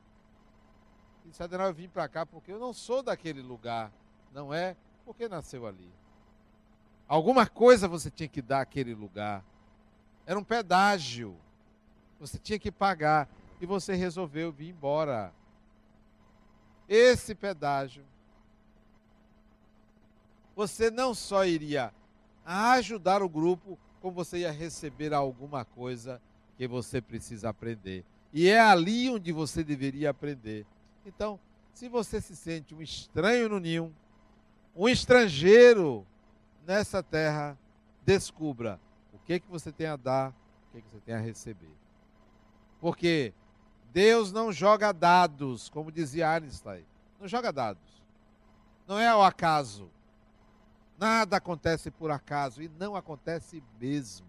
E 1.26 1.30
disse, 1.30 1.44
Adenal, 1.44 1.68
eu 1.68 1.74
vim 1.74 1.90
para 1.90 2.08
cá 2.08 2.26
porque 2.26 2.52
eu 2.52 2.60
não 2.60 2.72
sou 2.72 3.02
daquele 3.02 3.42
lugar. 3.42 3.92
Não 4.32 4.54
é 4.54 4.76
porque 5.04 5.28
nasceu 5.28 5.66
ali. 5.66 5.90
Alguma 7.08 7.48
coisa 7.48 7.88
você 7.88 8.10
tinha 8.10 8.30
que 8.30 8.42
dar 8.42 8.62
àquele 8.62 8.94
lugar. 8.94 9.44
Era 10.26 10.40
um 10.40 10.44
pedágio. 10.44 11.36
Você 12.20 12.38
tinha 12.38 12.60
que 12.60 12.72
pagar. 12.72 13.28
E 13.60 13.66
você 13.66 13.96
resolveu 13.96 14.52
vir 14.52 14.70
embora. 14.70 15.34
Esse 16.88 17.34
pedágio 17.34 18.06
você 20.56 20.90
não 20.90 21.14
só 21.14 21.46
iria 21.46 21.94
ajudar 22.46 23.22
o 23.22 23.28
grupo, 23.28 23.78
como 24.02 24.16
você 24.16 24.40
ia 24.40 24.52
receber 24.52 25.14
alguma 25.14 25.66
coisa 25.66 26.22
que 26.58 26.68
você 26.68 27.02
precisa 27.02 27.50
aprender. 27.50 28.06
E 28.32 28.48
é 28.48 28.60
ali 28.60 29.10
onde 29.10 29.32
você 29.32 29.64
deveria 29.64 30.12
aprender. 30.12 30.66
Então, 31.06 31.40
se 31.74 31.88
você 31.88 32.20
se 32.20 32.36
sente 32.36 32.74
um 32.74 32.82
estranho 32.82 33.48
no 33.48 33.60
ninho, 33.60 33.96
um 34.76 34.90
estrangeiro 34.90 36.06
nessa 36.66 37.04
terra, 37.04 37.58
descubra 38.04 38.80
o 39.14 39.20
que, 39.20 39.40
que 39.40 39.48
você 39.48 39.72
tem 39.72 39.88
a 39.88 39.96
dar, 39.96 40.32
o 40.32 40.72
que, 40.72 40.82
que 40.82 40.90
você 40.90 41.00
tem 41.00 41.16
a 41.16 41.20
receber. 41.20 41.72
Porque 42.82 43.34
Deus 43.94 44.32
não 44.32 44.52
joga 44.52 44.92
dados, 44.92 45.70
como 45.70 45.92
dizia 45.92 46.30
Einstein. 46.32 46.86
Não 47.20 47.28
joga 47.28 47.54
dados. 47.54 48.04
Não 48.88 49.00
é 49.00 49.08
ao 49.08 49.24
acaso. 49.24 49.90
Nada 50.98 51.38
acontece 51.38 51.92
por 51.92 52.12
acaso 52.12 52.62
e 52.62 52.70
não 52.80 52.96
acontece 52.96 53.64
mesmo. 53.80 54.28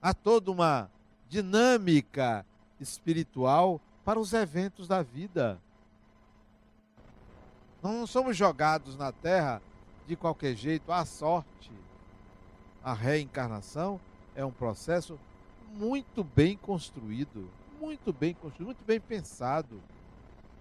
Há 0.00 0.14
toda 0.14 0.50
uma 0.50 0.90
dinâmica 1.28 2.44
espiritual 2.80 3.80
para 4.08 4.18
os 4.18 4.32
eventos 4.32 4.88
da 4.88 5.02
vida. 5.02 5.60
Não 7.82 8.06
somos 8.06 8.34
jogados 8.34 8.96
na 8.96 9.12
terra 9.12 9.60
de 10.06 10.16
qualquer 10.16 10.54
jeito, 10.54 10.90
à 10.90 11.04
sorte. 11.04 11.70
A 12.82 12.94
reencarnação 12.94 14.00
é 14.34 14.42
um 14.42 14.50
processo 14.50 15.20
muito 15.74 16.24
bem 16.24 16.56
construído, 16.56 17.50
muito 17.78 18.10
bem 18.10 18.32
construído, 18.32 18.68
muito 18.68 18.82
bem 18.86 18.98
pensado. 18.98 19.78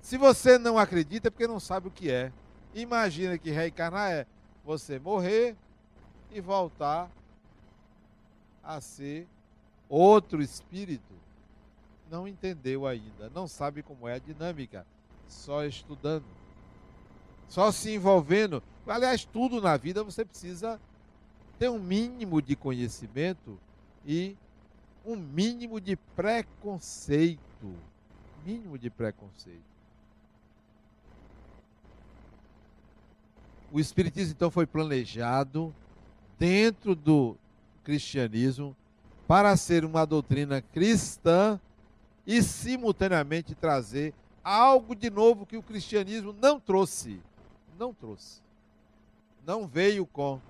Se 0.02 0.18
você 0.18 0.58
não 0.58 0.78
acredita, 0.78 1.30
é 1.30 1.32
porque 1.32 1.48
não 1.48 1.62
sabe 1.62 1.88
o 1.88 1.92
que 1.92 2.12
é. 2.12 2.34
Imagina 2.76 3.38
que 3.38 3.50
reencarnar 3.50 4.12
é 4.12 4.28
você 4.66 5.00
morrer 5.00 5.56
e 6.34 6.42
voltar 6.42 7.10
a 8.62 8.82
ser 8.82 9.26
outro 9.88 10.42
espírito. 10.42 11.27
Não 12.10 12.28
entendeu 12.28 12.88
ainda, 12.88 13.30
não 13.34 13.48
sabe 13.48 13.84
como 13.84 14.08
é 14.08 14.14
a 14.14 14.20
dinâmica, 14.20 14.86
só 15.28 15.66
estudando, 15.66 16.24
só 17.50 17.72
se 17.72 17.94
envolvendo. 17.94 18.64
Aliás, 18.86 19.26
tudo 19.26 19.62
na 19.62 19.76
vida 19.76 20.04
você 20.04 20.24
precisa 20.24 20.80
ter 21.60 21.70
um 21.70 21.80
mínimo 21.80 22.42
de 22.42 22.56
conhecimento 22.56 23.60
e 24.06 24.38
um 25.06 25.16
mínimo 25.16 25.82
de 25.82 25.96
preconceito. 25.96 27.74
Mínimo 28.46 28.78
de 28.78 28.90
preconceito. 28.90 29.68
O 33.72 33.80
Espiritismo, 33.80 34.32
então, 34.32 34.50
foi 34.50 34.66
planejado 34.66 35.76
dentro 36.40 36.96
do 36.96 37.36
cristianismo 37.84 38.76
para 39.28 39.58
ser 39.58 39.84
uma 39.84 40.06
doutrina 40.06 40.62
cristã 40.62 41.60
e, 42.28 42.44
simultaneamente, 42.44 43.56
trazer 43.56 44.14
algo 44.44 44.94
de 44.94 45.10
novo 45.10 45.46
que 45.46 45.56
o 45.56 45.64
cristianismo 45.64 46.34
não 46.34 46.60
trouxe. 46.60 47.22
Não 47.80 47.94
trouxe. 47.94 48.42
Não 49.46 49.66
veio 49.66 50.06
com. 50.06 50.42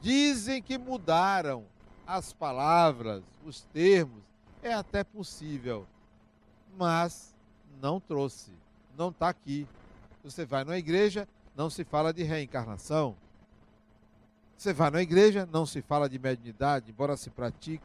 Dizem 0.00 0.62
que 0.62 0.78
mudaram 0.78 1.64
as 2.06 2.32
palavras, 2.32 3.24
os 3.44 3.62
termos. 3.72 4.22
É 4.62 4.72
até 4.72 5.02
possível. 5.02 5.84
Mas 6.78 7.34
não 7.82 7.98
trouxe. 7.98 8.52
Não 8.96 9.10
está 9.10 9.28
aqui 9.28 9.66
Você 10.24 10.46
vai 10.46 10.64
numa 10.64 10.78
igreja, 10.78 11.28
não 11.56 11.68
se 11.68 11.84
fala 11.84 12.12
de 12.12 12.22
reencarnação. 12.22 13.16
Você 14.56 14.72
vai 14.72 14.90
na 14.90 15.02
igreja, 15.02 15.46
não 15.52 15.66
se 15.66 15.82
fala 15.82 16.08
de 16.08 16.18
mediunidade, 16.18 16.90
embora 16.90 17.16
se 17.16 17.30
pratique. 17.30 17.84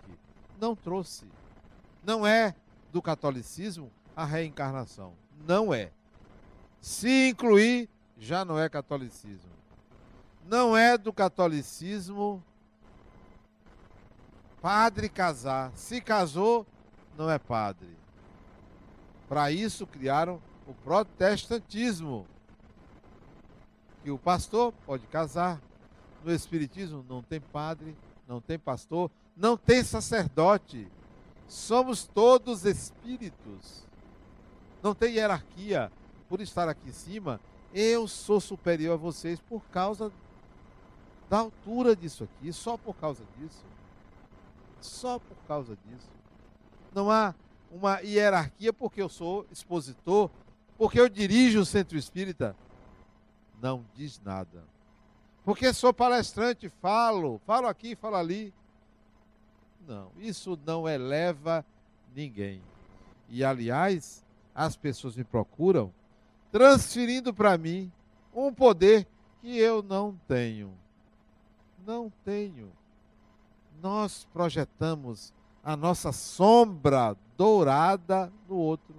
Não 0.60 0.76
trouxe. 0.76 1.26
Não 2.04 2.26
é 2.26 2.56
do 2.92 3.02
catolicismo 3.02 3.92
a 4.16 4.26
reencarnação. 4.26 5.14
Não 5.48 5.74
é. 5.74 5.92
Se 6.80 7.30
incluir, 7.30 7.90
já 8.18 8.44
não 8.44 8.60
é 8.60 8.68
catolicismo. 8.68 9.52
Não 10.46 10.76
é 10.76 10.98
do 10.98 11.14
catolicismo 11.14 12.44
padre 14.62 15.10
casar. 15.10 15.72
Se 15.76 16.00
casou, 16.00 16.66
não 17.18 17.30
é 17.30 17.40
padre. 17.40 17.90
Para 19.28 19.52
isso 19.52 19.88
criaram 19.88 20.40
o 20.68 20.74
protestantismo. 20.74 22.28
Que 24.04 24.12
o 24.12 24.18
pastor 24.18 24.74
pode 24.86 25.06
casar, 25.08 25.62
no 26.24 26.32
Espiritismo 26.32 27.06
não 27.08 27.22
tem 27.22 27.40
padre, 27.40 27.96
não 28.28 28.40
tem 28.40 28.58
pastor, 28.58 29.12
não 29.36 29.58
tem 29.58 29.84
sacerdote. 29.84 30.88
Somos 31.52 32.06
todos 32.06 32.64
espíritos. 32.64 33.86
Não 34.82 34.96
tem 34.96 35.16
hierarquia. 35.16 35.92
Por 36.30 36.40
estar 36.40 36.70
aqui 36.70 36.88
em 36.88 36.94
cima, 36.94 37.42
eu 37.74 38.08
sou 38.08 38.40
superior 38.40 38.94
a 38.94 38.96
vocês 38.96 39.38
por 39.42 39.62
causa 39.66 40.10
da 41.30 41.40
altura 41.40 41.94
disso 41.94 42.24
aqui, 42.24 42.54
só 42.54 42.78
por 42.78 42.96
causa 42.96 43.22
disso. 43.38 43.66
Só 44.80 45.20
por 45.20 45.36
causa 45.46 45.78
disso. 45.86 46.10
Não 46.96 47.12
há 47.12 47.36
uma 47.70 48.00
hierarquia 48.00 48.72
porque 48.72 49.02
eu 49.02 49.10
sou 49.10 49.46
expositor, 49.52 50.30
porque 50.78 51.02
eu 51.02 51.10
dirijo 51.10 51.60
o 51.60 51.66
centro 51.66 51.98
espírita. 51.98 52.56
Não 53.62 53.84
diz 53.94 54.22
nada. 54.24 54.64
Porque 55.44 55.74
sou 55.74 55.94
palestrante, 55.94 56.70
falo, 56.70 57.42
falo 57.46 57.68
aqui, 57.68 57.94
falo 57.94 58.16
ali. 58.16 58.54
Não, 59.88 60.12
isso 60.20 60.58
não 60.66 60.88
eleva 60.88 61.66
ninguém. 62.16 62.62
E 63.30 63.44
aliás, 63.44 64.24
as 64.54 64.76
pessoas 64.76 65.16
me 65.16 65.24
procuram 65.24 65.94
transferindo 66.52 67.34
para 67.34 67.58
mim 67.58 67.92
um 68.34 68.54
poder 68.54 69.08
que 69.42 69.58
eu 69.58 69.82
não 69.82 70.20
tenho. 70.28 70.74
Não 71.86 72.12
tenho. 72.24 72.72
Nós 73.82 74.28
projetamos 74.34 75.34
a 75.64 75.76
nossa 75.76 76.12
sombra 76.12 77.16
dourada 77.38 78.32
no 78.48 78.56
outro. 78.56 78.96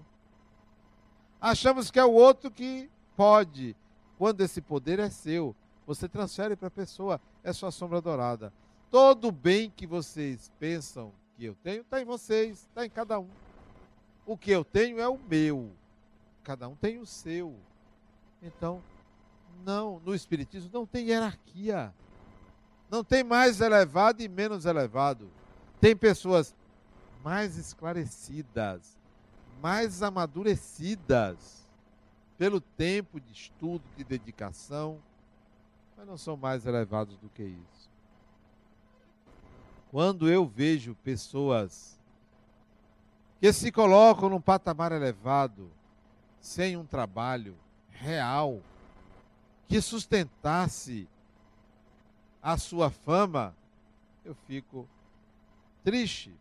Achamos 1.40 1.90
que 1.90 1.98
é 1.98 2.04
o 2.04 2.12
outro 2.12 2.50
que 2.50 2.90
pode, 3.16 3.76
quando 4.18 4.40
esse 4.40 4.60
poder 4.60 4.98
é 4.98 5.10
seu. 5.10 5.54
Você 5.86 6.08
transfere 6.08 6.56
para 6.56 6.68
a 6.68 6.70
pessoa, 6.70 7.20
é 7.42 7.52
sua 7.52 7.70
sombra 7.70 8.00
dourada. 8.00 8.52
Todo 8.92 9.28
o 9.28 9.32
bem 9.32 9.70
que 9.70 9.86
vocês 9.86 10.52
pensam 10.60 11.10
que 11.34 11.46
eu 11.46 11.56
tenho, 11.64 11.80
está 11.80 12.00
em 12.00 12.04
vocês, 12.04 12.60
está 12.60 12.86
em 12.86 12.90
cada 12.90 13.18
um. 13.18 13.28
O 14.24 14.36
que 14.36 14.50
eu 14.50 14.62
tenho 14.62 15.00
é 15.00 15.08
o 15.08 15.18
meu. 15.18 15.72
Cada 16.44 16.68
um 16.68 16.76
tem 16.76 16.98
o 16.98 17.06
seu. 17.06 17.56
Então, 18.40 18.80
não, 19.64 19.98
no 20.00 20.14
Espiritismo 20.14 20.70
não 20.72 20.86
tem 20.86 21.08
hierarquia. 21.08 21.92
Não 22.90 23.02
tem 23.02 23.24
mais 23.24 23.60
elevado 23.60 24.22
e 24.22 24.28
menos 24.28 24.66
elevado. 24.66 25.28
Tem 25.80 25.96
pessoas 25.96 26.54
mais 27.24 27.56
esclarecidas, 27.56 28.96
mais 29.60 30.02
amadurecidas 30.02 31.66
pelo 32.36 32.60
tempo 32.60 33.18
de 33.18 33.32
estudo, 33.32 33.82
de 33.96 34.04
dedicação 34.04 35.00
mas 36.02 36.08
não 36.08 36.18
são 36.18 36.36
mais 36.36 36.66
elevados 36.66 37.16
do 37.18 37.28
que 37.28 37.44
isso. 37.44 37.81
Quando 39.92 40.26
eu 40.26 40.46
vejo 40.46 40.94
pessoas 41.04 42.00
que 43.38 43.52
se 43.52 43.70
colocam 43.70 44.30
num 44.30 44.40
patamar 44.40 44.90
elevado, 44.90 45.70
sem 46.40 46.78
um 46.78 46.86
trabalho 46.86 47.54
real, 47.90 48.62
que 49.68 49.82
sustentasse 49.82 51.06
a 52.42 52.56
sua 52.56 52.88
fama, 52.88 53.54
eu 54.24 54.34
fico 54.46 54.88
triste. 55.84 56.34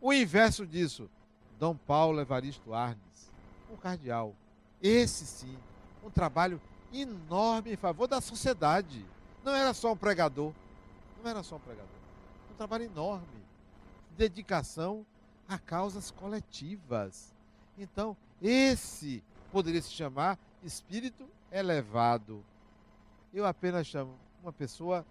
O 0.00 0.12
inverso 0.12 0.64
disso, 0.64 1.10
Dom 1.58 1.74
Paulo 1.74 2.20
Evaristo 2.20 2.72
Arnes, 2.72 3.32
um 3.68 3.76
cardeal. 3.76 4.32
Esse 4.80 5.26
sim, 5.26 5.58
um 6.04 6.10
trabalho 6.10 6.60
enorme 6.92 7.72
em 7.72 7.76
favor 7.76 8.06
da 8.06 8.20
sociedade. 8.20 9.04
Não 9.42 9.52
era 9.52 9.74
só 9.74 9.92
um 9.92 9.96
pregador. 9.96 10.52
Não 11.20 11.28
era 11.28 11.42
só 11.42 11.56
um 11.56 11.60
pregador. 11.60 11.93
Um 12.54 12.56
trabalho 12.56 12.84
enorme. 12.84 13.44
Dedicação 14.16 15.04
a 15.48 15.58
causas 15.58 16.10
coletivas. 16.10 17.34
Então, 17.76 18.16
esse 18.40 19.22
poderia 19.52 19.82
se 19.82 19.90
chamar 19.90 20.38
espírito 20.62 21.28
elevado. 21.50 22.44
Eu 23.32 23.44
apenas 23.44 23.86
chamo 23.86 24.14
uma 24.42 24.52
pessoa 24.52 25.04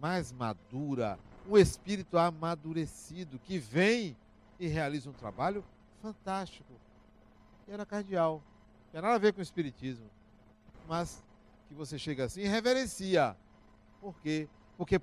mais 0.00 0.32
madura, 0.32 1.18
um 1.48 1.56
espírito 1.56 2.18
amadurecido 2.18 3.38
que 3.38 3.58
vem 3.58 4.16
e 4.58 4.66
realiza 4.66 5.08
um 5.08 5.14
trabalho 5.14 5.64
fantástico. 6.02 6.72
E 7.66 7.72
era 7.72 7.86
cardeal. 7.86 8.42
Não 8.86 8.92
tem 8.92 9.00
nada 9.00 9.14
a 9.14 9.18
ver 9.18 9.32
com 9.32 9.40
o 9.40 9.42
espiritismo 9.42 10.10
mas 10.88 11.22
que 11.68 11.74
você 11.74 11.98
chega 11.98 12.24
assim 12.24 12.42
e 12.42 12.48
reverencia. 12.48 13.36
Por 14.00 14.14
quê? 14.20 14.48
Porque 14.76 14.98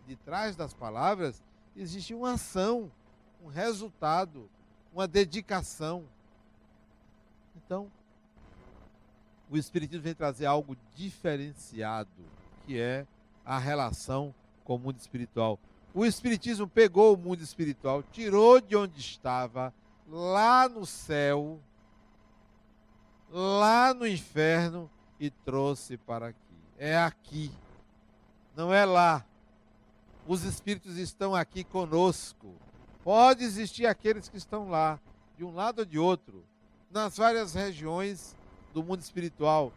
por 0.00 0.08
detrás 0.08 0.56
das 0.56 0.72
palavras 0.72 1.42
existe 1.76 2.14
uma 2.14 2.32
ação, 2.32 2.90
um 3.42 3.48
resultado, 3.48 4.48
uma 4.92 5.06
dedicação. 5.06 6.04
Então, 7.56 7.90
o 9.50 9.56
Espiritismo 9.56 10.02
vem 10.02 10.14
trazer 10.14 10.46
algo 10.46 10.76
diferenciado, 10.94 12.10
que 12.66 12.78
é 12.78 13.06
a 13.44 13.58
relação 13.58 14.34
com 14.64 14.76
o 14.76 14.78
mundo 14.78 14.98
espiritual. 14.98 15.58
O 15.92 16.04
Espiritismo 16.04 16.68
pegou 16.68 17.14
o 17.14 17.18
mundo 17.18 17.42
espiritual, 17.42 18.02
tirou 18.02 18.60
de 18.60 18.76
onde 18.76 19.00
estava, 19.00 19.74
lá 20.08 20.68
no 20.68 20.86
céu, 20.86 21.60
lá 23.30 23.92
no 23.92 24.06
inferno, 24.06 24.90
e 25.18 25.30
trouxe 25.30 25.96
para 25.96 26.28
aqui. 26.28 26.38
É 26.78 26.96
aqui, 26.96 27.50
não 28.56 28.72
é 28.72 28.84
lá. 28.84 29.24
Os 30.30 30.44
espíritos 30.44 30.96
estão 30.96 31.34
aqui 31.34 31.64
conosco. 31.64 32.54
Pode 33.02 33.42
existir 33.42 33.84
aqueles 33.84 34.28
que 34.28 34.36
estão 34.36 34.70
lá, 34.70 35.00
de 35.36 35.44
um 35.44 35.52
lado 35.52 35.80
ou 35.80 35.84
de 35.84 35.98
outro, 35.98 36.44
nas 36.88 37.16
várias 37.16 37.54
regiões 37.54 38.36
do 38.72 38.80
mundo 38.80 39.00
espiritual, 39.00 39.72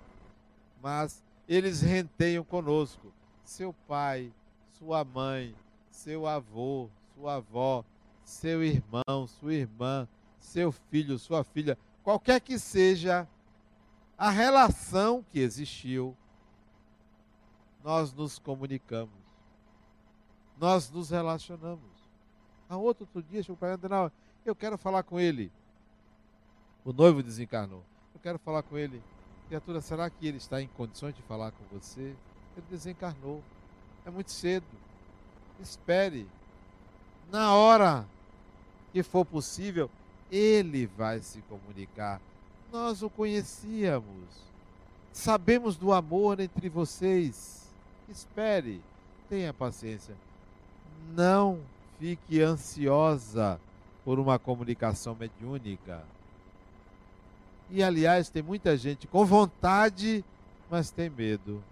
mas 0.79 1.23
eles 1.49 1.81
renteiam 1.81 2.43
conosco. 2.43 3.11
Seu 3.43 3.73
pai, 3.87 4.31
sua 4.77 5.03
mãe, 5.03 5.55
seu 5.89 6.27
avô, 6.27 6.87
sua 7.15 7.37
avó, 7.37 7.83
seu 8.23 8.63
irmão, 8.63 9.25
sua 9.25 9.55
irmã, 9.55 10.07
seu 10.39 10.71
filho, 10.71 11.17
sua 11.17 11.43
filha, 11.43 11.75
qualquer 12.03 12.39
que 12.39 12.59
seja 12.59 13.27
a 14.15 14.29
relação 14.29 15.25
que 15.31 15.39
existiu, 15.39 16.15
nós 17.83 18.13
nos 18.13 18.37
comunicamos, 18.37 19.22
nós 20.63 20.89
nos 20.89 21.09
relacionamos. 21.09 21.91
A 22.69 22.77
outro, 22.77 23.05
outro 23.13 23.29
dia 23.29 23.43
chegou 23.43 23.57
para 23.57 23.75
mim, 23.75 24.11
eu 24.45 24.55
quero 24.55 24.77
falar 24.77 25.03
com 25.03 25.19
ele. 25.19 25.51
O 26.85 26.93
noivo 26.93 27.21
desencarnou. 27.21 27.83
Eu 28.15 28.21
quero 28.21 28.39
falar 28.39 28.63
com 28.63 28.77
ele. 28.77 29.03
Criatura, 29.49 29.81
será 29.81 30.09
que 30.09 30.25
ele 30.25 30.37
está 30.37 30.61
em 30.61 30.67
condições 30.69 31.13
de 31.13 31.21
falar 31.23 31.51
com 31.51 31.65
você? 31.77 32.15
Ele 32.55 32.65
desencarnou. 32.69 33.43
É 34.05 34.09
muito 34.09 34.31
cedo. 34.31 34.65
Espere. 35.59 36.25
Na 37.29 37.53
hora 37.53 38.05
que 38.93 39.03
for 39.03 39.25
possível, 39.25 39.89
ele 40.31 40.85
vai 40.85 41.19
se 41.19 41.41
comunicar 41.41 42.21
nós 42.71 43.03
o 43.03 43.09
conhecíamos. 43.09 44.29
Sabemos 45.11 45.75
do 45.75 45.91
amor 45.91 46.39
entre 46.39 46.69
vocês. 46.69 47.67
Espere, 48.07 48.81
tenha 49.29 49.53
paciência. 49.53 50.15
Não 51.15 51.59
fique 51.99 52.41
ansiosa 52.41 53.59
por 54.03 54.19
uma 54.19 54.37
comunicação 54.37 55.15
mediúnica. 55.15 56.03
E 57.69 57.81
aliás, 57.81 58.29
tem 58.29 58.43
muita 58.43 58.77
gente 58.77 59.07
com 59.07 59.25
vontade, 59.25 60.23
mas 60.69 60.91
tem 60.91 61.09
medo. 61.09 61.63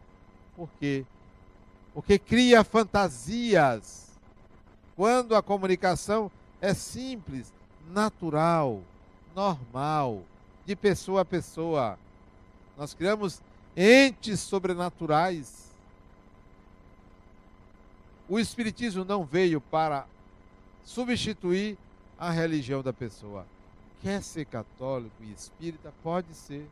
Por 0.56 0.70
quê? 0.80 1.06
Porque 1.94 2.18
cria 2.18 2.64
fantasias. 2.64 4.10
Quando 4.96 5.36
a 5.36 5.42
comunicação 5.42 6.32
é 6.60 6.74
simples, 6.74 7.52
natural, 7.92 8.82
normal, 9.36 10.24
de 10.66 10.76
pessoa 10.76 11.22
a 11.22 11.26
pessoa. 11.26 11.98
Nós 12.78 12.94
criamos 12.94 13.42
entes 13.76 14.40
sobrenaturais. 14.40 15.71
O 18.32 18.40
Espiritismo 18.40 19.04
não 19.04 19.26
veio 19.26 19.60
para 19.60 20.08
substituir 20.86 21.78
a 22.18 22.32
religião 22.32 22.82
da 22.82 22.94
pessoa. 22.94 23.46
Quer 24.02 24.24
ser 24.24 24.46
católico 24.46 25.14
e 25.20 25.34
espírita? 25.34 25.94
Pode 26.02 26.34
ser. 26.34 26.66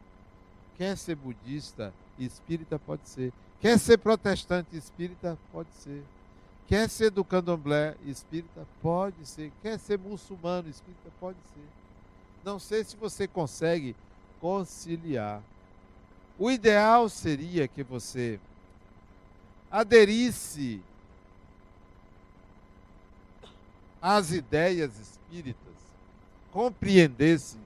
Quer 0.78 0.96
ser 0.96 1.16
budista 1.16 1.94
e 2.18 2.26
espírita? 2.26 2.80
Pode 2.80 3.02
ser. 3.10 3.34
Quer 3.60 3.78
ser 3.78 3.98
protestante 3.98 4.70
e 4.72 4.78
espírita? 4.78 5.38
Pode 5.52 5.68
ser. 5.74 6.02
Quer 6.66 6.88
ser 6.88 7.12
do 7.12 7.26
candomblé 7.26 7.94
espírita? 8.06 8.66
Pode 8.82 9.26
ser. 9.26 9.52
Quer 9.62 9.78
ser 9.80 10.00
muçulmano 10.00 10.70
espírita? 10.70 11.10
Pode 11.20 11.40
ser. 11.54 11.68
Não 12.42 12.58
sei 12.58 12.86
se 12.86 12.96
você 12.96 13.28
consegue 13.28 13.98
conciliar. 14.40 15.44
O 16.38 16.50
ideal 16.50 17.10
seria 17.10 17.68
que 17.68 17.84
você 17.84 18.40
aderisse 19.70 20.82
às 24.02 24.32
ideias 24.32 24.98
espíritas, 25.00 25.74
compreendesse 26.52 27.58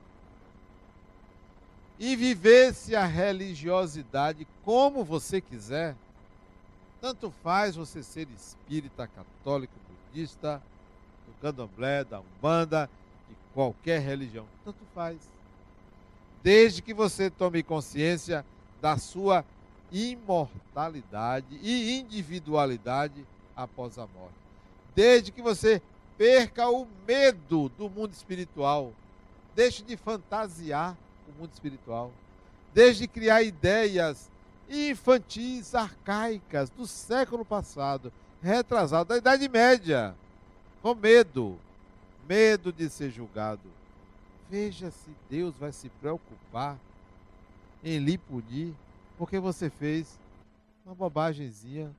e 1.99 2.15
vivesse 2.15 2.95
a 2.95 3.05
religiosidade 3.05 4.47
como 4.63 5.03
você 5.03 5.39
quiser. 5.39 5.95
Tanto 6.99 7.31
faz 7.43 7.75
você 7.75 8.01
ser 8.01 8.27
espírita, 8.35 9.07
católico, 9.07 9.73
budista, 10.07 10.61
do 11.25 11.33
candomblé, 11.41 12.03
da 12.03 12.19
umbanda, 12.19 12.89
de 13.29 13.35
qualquer 13.53 14.01
religião. 14.01 14.45
Tanto 14.65 14.79
faz. 14.93 15.17
Desde 16.41 16.81
que 16.81 16.93
você 16.93 17.29
tome 17.29 17.63
consciência 17.63 18.45
da 18.81 18.97
sua 18.97 19.45
imortalidade 19.91 21.59
e 21.61 21.99
individualidade 21.99 23.25
após 23.55 23.97
a 23.97 24.07
morte. 24.07 24.35
Desde 24.95 25.31
que 25.31 25.41
você 25.41 25.81
perca 26.17 26.69
o 26.69 26.87
medo 27.07 27.69
do 27.69 27.89
mundo 27.89 28.13
espiritual, 28.13 28.93
deixe 29.55 29.83
de 29.83 29.97
fantasiar 29.97 30.97
o 31.27 31.41
mundo 31.41 31.51
espiritual, 31.51 32.11
deixe 32.73 33.01
de 33.01 33.07
criar 33.07 33.43
ideias 33.43 34.29
infantis, 34.69 35.75
arcaicas 35.75 36.69
do 36.69 36.87
século 36.87 37.43
passado, 37.43 38.11
retrasado, 38.41 39.09
da 39.09 39.17
Idade 39.17 39.47
Média, 39.47 40.15
com 40.81 40.95
medo, 40.95 41.57
medo 42.27 42.71
de 42.71 42.89
ser 42.89 43.11
julgado. 43.11 43.69
Veja 44.49 44.91
se 44.91 45.11
Deus 45.29 45.55
vai 45.55 45.71
se 45.71 45.89
preocupar 45.89 46.77
em 47.83 47.97
lhe 47.97 48.17
punir 48.17 48.73
porque 49.17 49.39
você 49.39 49.69
fez 49.69 50.19
uma 50.85 50.93
bobagemzinha, 50.93 51.91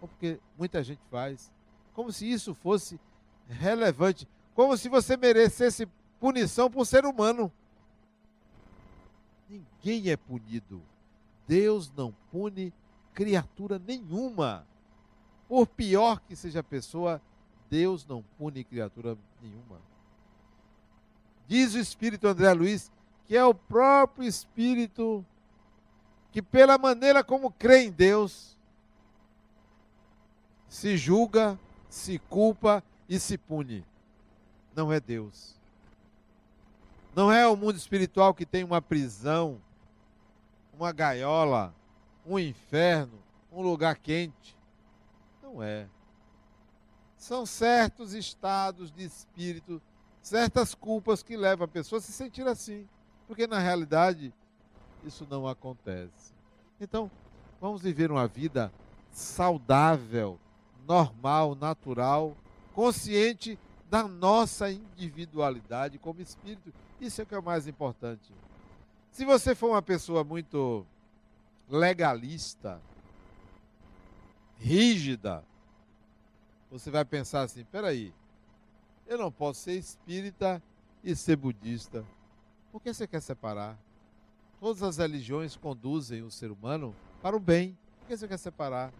ou 0.00 0.08
porque 0.08 0.38
muita 0.56 0.82
gente 0.82 1.00
faz, 1.10 1.50
como 1.92 2.12
se 2.12 2.30
isso 2.30 2.54
fosse 2.54 2.98
relevante, 3.50 4.26
como 4.54 4.76
se 4.76 4.88
você 4.88 5.16
merecesse 5.16 5.86
punição 6.18 6.70
por 6.70 6.86
ser 6.86 7.04
humano. 7.04 7.52
Ninguém 9.48 10.10
é 10.10 10.16
punido. 10.16 10.82
Deus 11.46 11.92
não 11.96 12.14
pune 12.30 12.72
criatura 13.12 13.78
nenhuma. 13.78 14.66
Por 15.48 15.66
pior 15.66 16.20
que 16.20 16.36
seja 16.36 16.60
a 16.60 16.64
pessoa, 16.64 17.20
Deus 17.68 18.06
não 18.06 18.22
pune 18.38 18.62
criatura 18.62 19.16
nenhuma. 19.42 19.80
Diz 21.48 21.74
o 21.74 21.78
Espírito 21.78 22.28
André 22.28 22.52
Luiz 22.52 22.92
que 23.26 23.36
é 23.36 23.44
o 23.44 23.54
próprio 23.54 24.26
Espírito 24.26 25.24
que, 26.32 26.42
pela 26.42 26.76
maneira 26.76 27.22
como 27.22 27.48
crê 27.48 27.84
em 27.84 27.90
Deus, 27.90 28.56
se 30.68 30.96
julga, 30.96 31.56
se 31.88 32.18
culpa 32.18 32.82
e 33.10 33.18
se 33.18 33.36
pune. 33.36 33.84
Não 34.74 34.92
é 34.92 35.00
Deus. 35.00 35.56
Não 37.12 37.30
é 37.32 37.44
o 37.48 37.56
mundo 37.56 37.76
espiritual 37.76 38.32
que 38.32 38.46
tem 38.46 38.62
uma 38.62 38.80
prisão, 38.80 39.60
uma 40.72 40.92
gaiola, 40.92 41.74
um 42.24 42.38
inferno, 42.38 43.18
um 43.50 43.60
lugar 43.62 43.96
quente. 43.96 44.56
Não 45.42 45.60
é. 45.60 45.88
São 47.16 47.44
certos 47.44 48.14
estados 48.14 48.92
de 48.92 49.04
espírito, 49.04 49.82
certas 50.22 50.72
culpas 50.72 51.20
que 51.20 51.36
levam 51.36 51.64
a 51.64 51.68
pessoa 51.68 51.98
a 51.98 52.02
se 52.02 52.12
sentir 52.12 52.46
assim. 52.46 52.88
Porque 53.26 53.48
na 53.48 53.58
realidade 53.58 54.32
isso 55.04 55.26
não 55.28 55.48
acontece. 55.48 56.32
Então, 56.80 57.10
vamos 57.60 57.82
viver 57.82 58.08
uma 58.08 58.28
vida 58.28 58.72
saudável, 59.10 60.38
normal, 60.86 61.56
natural, 61.56 62.36
consciente 62.74 63.58
da 63.88 64.06
nossa 64.06 64.70
individualidade 64.70 65.98
como 65.98 66.20
espírito. 66.20 66.72
Isso 67.00 67.20
é 67.20 67.24
o 67.24 67.26
que 67.26 67.34
é 67.34 67.38
o 67.38 67.42
mais 67.42 67.66
importante. 67.66 68.32
Se 69.10 69.24
você 69.24 69.54
for 69.54 69.70
uma 69.70 69.82
pessoa 69.82 70.22
muito 70.22 70.86
legalista, 71.68 72.80
rígida, 74.58 75.44
você 76.70 76.90
vai 76.90 77.04
pensar 77.04 77.42
assim: 77.42 77.64
peraí, 77.64 78.14
eu 79.06 79.18
não 79.18 79.32
posso 79.32 79.62
ser 79.62 79.72
espírita 79.72 80.62
e 81.02 81.16
ser 81.16 81.36
budista. 81.36 82.04
Por 82.70 82.80
que 82.80 82.94
você 82.94 83.06
quer 83.06 83.20
separar? 83.20 83.76
Todas 84.60 84.82
as 84.82 84.98
religiões 84.98 85.56
conduzem 85.56 86.22
o 86.22 86.30
ser 86.30 86.50
humano 86.50 86.94
para 87.20 87.36
o 87.36 87.40
bem. 87.40 87.76
Por 87.98 88.08
que 88.08 88.16
você 88.16 88.28
quer 88.28 88.38
separar? 88.38 88.92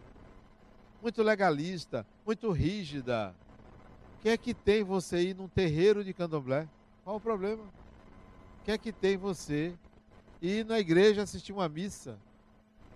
Muito 1.00 1.22
legalista, 1.22 2.04
muito 2.26 2.50
rígida. 2.50 3.34
Que 4.22 4.28
é 4.28 4.36
que 4.36 4.52
tem 4.52 4.82
você 4.82 5.22
ir 5.22 5.34
num 5.34 5.48
terreiro 5.48 6.04
de 6.04 6.12
candomblé? 6.12 6.68
Qual 7.04 7.16
o 7.16 7.20
problema? 7.20 7.62
O 7.62 8.64
que 8.64 8.70
é 8.70 8.78
que 8.78 8.92
tem 8.92 9.16
você 9.16 9.74
ir 10.42 10.64
na 10.64 10.78
igreja 10.78 11.22
assistir 11.22 11.52
uma 11.52 11.68
missa? 11.68 12.18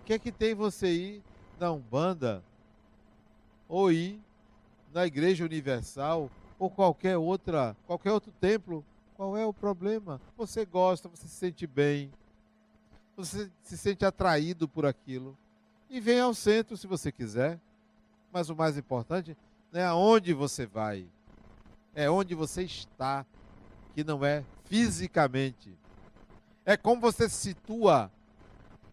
O 0.01 0.05
que 0.05 0.13
é 0.13 0.19
que 0.19 0.31
tem 0.31 0.53
você 0.53 0.93
ir 0.93 1.23
na 1.59 1.71
Umbanda? 1.71 2.43
Ou 3.67 3.91
ir 3.91 4.21
na 4.93 5.07
Igreja 5.07 5.43
Universal? 5.43 6.29
Ou 6.59 6.69
qualquer 6.69 7.17
outra, 7.17 7.75
qualquer 7.87 8.11
outro 8.11 8.31
templo 8.39 8.85
qual 9.15 9.37
é 9.37 9.45
o 9.45 9.53
problema? 9.53 10.19
Você 10.37 10.65
gosta, 10.65 11.07
você 11.07 11.27
se 11.27 11.35
sente 11.35 11.65
bem, 11.65 12.11
você 13.15 13.49
se 13.63 13.77
sente 13.77 14.05
atraído 14.05 14.67
por 14.67 14.85
aquilo. 14.85 15.37
E 15.89 16.01
vem 16.01 16.19
ao 16.19 16.33
centro 16.33 16.75
se 16.75 16.85
você 16.85 17.11
quiser. 17.11 17.59
Mas 18.31 18.49
o 18.49 18.55
mais 18.55 18.77
importante 18.77 19.37
é 19.71 19.83
aonde 19.85 20.33
você 20.33 20.65
vai, 20.65 21.07
é 21.95 22.09
onde 22.09 22.35
você 22.35 22.63
está, 22.63 23.25
que 23.93 24.03
não 24.03 24.23
é 24.23 24.43
fisicamente. 24.65 25.73
É 26.65 26.75
como 26.75 26.99
você 26.99 27.29
se 27.29 27.37
situa 27.37 28.11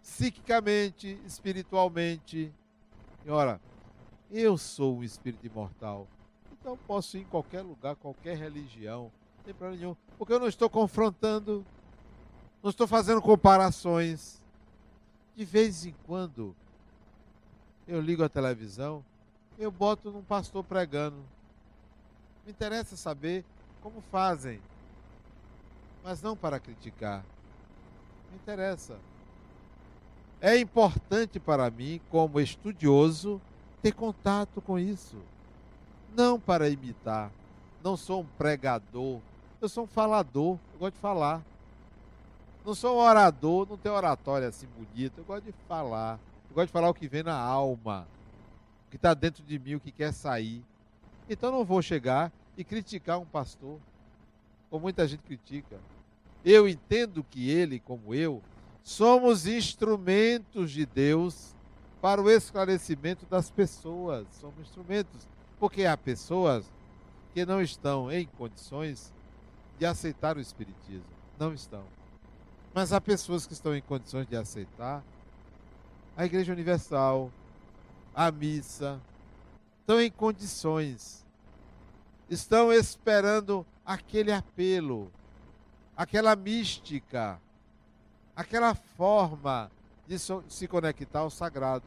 psiquicamente, 0.00 1.18
espiritualmente. 1.26 2.52
E 3.24 3.30
ora, 3.30 3.60
eu 4.30 4.56
sou 4.56 4.98
um 4.98 5.02
espírito 5.02 5.44
imortal. 5.44 6.06
Então 6.52 6.78
posso 6.86 7.16
ir 7.16 7.22
em 7.22 7.24
qualquer 7.24 7.62
lugar, 7.62 7.96
qualquer 7.96 8.36
religião, 8.36 9.10
não 9.38 9.44
tem 9.44 9.54
problema 9.54 9.80
nenhum. 9.80 9.96
Porque 10.16 10.32
eu 10.32 10.38
não 10.38 10.46
estou 10.46 10.70
confrontando, 10.70 11.66
não 12.62 12.70
estou 12.70 12.86
fazendo 12.86 13.20
comparações. 13.20 14.40
De 15.34 15.44
vez 15.44 15.84
em 15.84 15.94
quando, 16.06 16.54
eu 17.88 18.00
ligo 18.00 18.22
a 18.22 18.28
televisão, 18.28 19.04
eu 19.58 19.70
boto 19.70 20.10
num 20.12 20.22
pastor 20.22 20.62
pregando. 20.62 21.16
Me 22.44 22.52
interessa 22.52 22.96
saber 22.96 23.44
como 23.82 24.00
fazem, 24.00 24.60
mas 26.02 26.22
não 26.22 26.36
para 26.36 26.58
criticar. 26.58 27.24
Me 28.30 28.36
interessa. 28.36 28.98
É 30.40 30.56
importante 30.56 31.38
para 31.38 31.70
mim, 31.70 32.00
como 32.10 32.40
estudioso, 32.40 33.40
ter 33.80 33.92
contato 33.92 34.60
com 34.60 34.78
isso. 34.78 35.16
Não 36.16 36.38
para 36.38 36.68
imitar. 36.68 37.30
Não 37.82 37.96
sou 37.96 38.22
um 38.22 38.26
pregador 38.26 39.20
eu 39.62 39.68
sou 39.68 39.84
um 39.84 39.86
falador, 39.86 40.58
eu 40.72 40.78
gosto 40.80 40.94
de 40.94 41.00
falar. 41.00 41.40
Não 42.66 42.74
sou 42.74 42.96
um 42.96 42.98
orador, 42.98 43.64
não 43.70 43.76
tenho 43.76 43.94
oratória 43.94 44.48
assim 44.48 44.66
bonita. 44.66 45.20
Eu 45.20 45.24
gosto 45.24 45.44
de 45.44 45.52
falar. 45.68 46.18
Eu 46.50 46.54
gosto 46.56 46.66
de 46.66 46.72
falar 46.72 46.90
o 46.90 46.94
que 46.94 47.06
vem 47.06 47.22
na 47.22 47.36
alma, 47.36 48.08
o 48.86 48.90
que 48.90 48.96
está 48.96 49.14
dentro 49.14 49.40
de 49.44 49.60
mim, 49.60 49.76
o 49.76 49.80
que 49.80 49.92
quer 49.92 50.12
sair. 50.12 50.64
Então 51.28 51.50
não 51.50 51.64
vou 51.64 51.80
chegar 51.80 52.32
e 52.56 52.64
criticar 52.64 53.18
um 53.18 53.24
pastor, 53.24 53.78
como 54.68 54.82
muita 54.82 55.06
gente 55.06 55.22
critica. 55.22 55.78
Eu 56.44 56.68
entendo 56.68 57.24
que 57.24 57.50
ele, 57.50 57.78
como 57.78 58.14
eu, 58.14 58.42
somos 58.82 59.46
instrumentos 59.46 60.70
de 60.70 60.84
Deus 60.84 61.54
para 62.00 62.20
o 62.20 62.28
esclarecimento 62.28 63.24
das 63.26 63.50
pessoas. 63.50 64.26
Somos 64.40 64.58
instrumentos. 64.60 65.28
Porque 65.60 65.84
há 65.84 65.96
pessoas 65.96 66.68
que 67.32 67.46
não 67.46 67.62
estão 67.62 68.10
em 68.10 68.26
condições 68.26 69.12
de 69.78 69.86
aceitar 69.86 70.36
o 70.36 70.40
Espiritismo. 70.40 71.04
Não 71.38 71.54
estão. 71.54 71.84
Mas 72.74 72.92
há 72.92 73.00
pessoas 73.00 73.46
que 73.46 73.52
estão 73.52 73.74
em 73.74 73.82
condições 73.82 74.26
de 74.26 74.36
aceitar 74.36 75.02
a 76.16 76.26
Igreja 76.26 76.52
Universal, 76.52 77.30
a 78.14 78.30
missa, 78.30 79.00
estão 79.82 80.00
em 80.00 80.10
condições, 80.10 81.26
estão 82.30 82.72
esperando 82.72 83.66
aquele 83.84 84.32
apelo, 84.32 85.10
aquela 85.96 86.36
mística, 86.36 87.40
aquela 88.34 88.74
forma 88.74 89.70
de 90.06 90.16
se 90.18 90.68
conectar 90.68 91.18
ao 91.18 91.30
sagrado. 91.30 91.86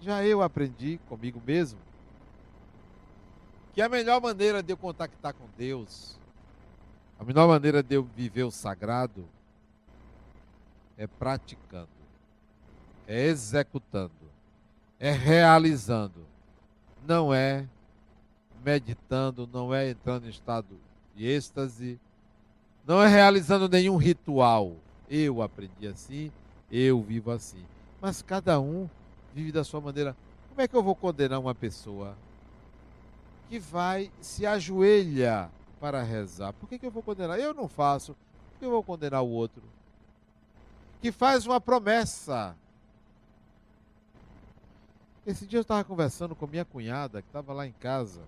Já 0.00 0.24
eu 0.24 0.40
aprendi 0.42 1.00
comigo 1.08 1.42
mesmo 1.44 1.80
que 3.74 3.82
a 3.82 3.88
melhor 3.88 4.20
maneira 4.20 4.62
de 4.62 4.72
eu 4.72 4.76
contactar 4.76 5.34
com 5.34 5.44
Deus, 5.56 6.16
a 7.18 7.24
melhor 7.24 7.48
maneira 7.48 7.82
de 7.82 7.96
eu 7.96 8.04
viver 8.04 8.44
o 8.44 8.50
sagrado 8.50 9.28
é 10.96 11.06
praticando, 11.06 11.88
é 13.08 13.26
executando, 13.26 14.12
é 15.00 15.10
realizando, 15.10 16.24
não 17.08 17.32
é 17.32 17.66
meditando, 18.62 19.48
não 19.50 19.74
é 19.74 19.88
entrando 19.88 20.26
em 20.26 20.30
estado 20.30 20.78
de 21.16 21.26
êxtase, 21.26 21.98
não 22.86 23.02
é 23.02 23.08
realizando 23.08 23.66
nenhum 23.66 23.96
ritual. 23.96 24.76
Eu 25.08 25.40
aprendi 25.40 25.88
assim, 25.88 26.30
eu 26.70 27.00
vivo 27.00 27.30
assim. 27.30 27.64
Mas 27.98 28.20
cada 28.20 28.60
um 28.60 28.86
vive 29.34 29.50
da 29.50 29.64
sua 29.64 29.80
maneira. 29.80 30.14
Como 30.50 30.60
é 30.60 30.68
que 30.68 30.76
eu 30.76 30.82
vou 30.82 30.94
condenar 30.94 31.40
uma 31.40 31.54
pessoa 31.54 32.14
que 33.48 33.58
vai 33.58 34.12
se 34.20 34.44
ajoelha 34.44 35.50
para 35.80 36.02
rezar? 36.02 36.52
Por 36.52 36.68
que, 36.68 36.78
que 36.78 36.84
eu 36.84 36.90
vou 36.90 37.02
condenar? 37.02 37.40
Eu 37.40 37.54
não 37.54 37.68
faço. 37.68 38.14
Por 38.52 38.58
que 38.58 38.66
eu 38.66 38.70
vou 38.70 38.82
condenar 38.82 39.22
o 39.22 39.30
outro? 39.30 39.62
Que 41.00 41.10
faz 41.10 41.46
uma 41.46 41.58
promessa. 41.58 42.54
Esse 45.28 45.46
dia 45.46 45.58
eu 45.58 45.60
estava 45.62 45.84
conversando 45.84 46.34
com 46.34 46.46
minha 46.46 46.64
cunhada, 46.64 47.20
que 47.20 47.28
estava 47.28 47.52
lá 47.52 47.66
em 47.66 47.72
casa, 47.72 48.22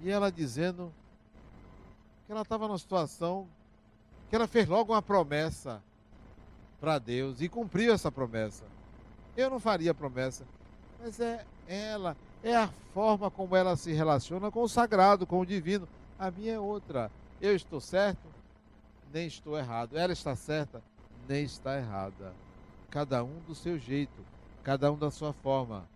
e 0.00 0.10
ela 0.10 0.28
dizendo 0.28 0.92
que 2.26 2.32
ela 2.32 2.42
estava 2.42 2.66
numa 2.66 2.78
situação 2.78 3.46
que 4.28 4.34
ela 4.34 4.48
fez 4.48 4.66
logo 4.66 4.92
uma 4.92 5.00
promessa 5.00 5.80
para 6.80 6.98
Deus 6.98 7.40
e 7.40 7.48
cumpriu 7.48 7.94
essa 7.94 8.10
promessa. 8.10 8.64
Eu 9.36 9.50
não 9.50 9.60
faria 9.60 9.94
promessa, 9.94 10.44
mas 11.00 11.20
é 11.20 11.46
ela, 11.68 12.16
é 12.42 12.56
a 12.56 12.68
forma 12.92 13.30
como 13.30 13.54
ela 13.54 13.76
se 13.76 13.92
relaciona 13.92 14.50
com 14.50 14.62
o 14.64 14.68
sagrado, 14.68 15.28
com 15.28 15.38
o 15.38 15.46
divino. 15.46 15.88
A 16.18 16.28
minha 16.28 16.54
é 16.54 16.58
outra. 16.58 17.08
Eu 17.40 17.54
estou 17.54 17.80
certo, 17.80 18.26
nem 19.12 19.28
estou 19.28 19.56
errado. 19.56 19.96
Ela 19.96 20.12
está 20.12 20.34
certa, 20.34 20.82
nem 21.28 21.44
está 21.44 21.78
errada. 21.78 22.34
Cada 22.90 23.22
um 23.22 23.38
do 23.46 23.54
seu 23.54 23.78
jeito, 23.78 24.26
cada 24.68 24.92
um 24.92 24.98
da 24.98 25.10
sua 25.10 25.32
forma. 25.32 25.88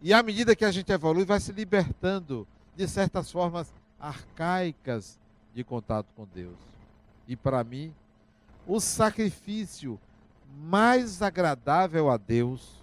E 0.00 0.14
à 0.14 0.22
medida 0.22 0.56
que 0.56 0.64
a 0.64 0.70
gente 0.70 0.90
evolui, 0.90 1.26
vai 1.26 1.38
se 1.38 1.52
libertando 1.52 2.48
de 2.74 2.88
certas 2.88 3.30
formas 3.30 3.70
arcaicas 4.00 5.20
de 5.54 5.62
contato 5.62 6.06
com 6.16 6.26
Deus. 6.34 6.56
E 7.28 7.36
para 7.36 7.62
mim, 7.62 7.92
o 8.66 8.80
sacrifício 8.80 10.00
mais 10.62 11.20
agradável 11.20 12.08
a 12.08 12.16
Deus, 12.16 12.82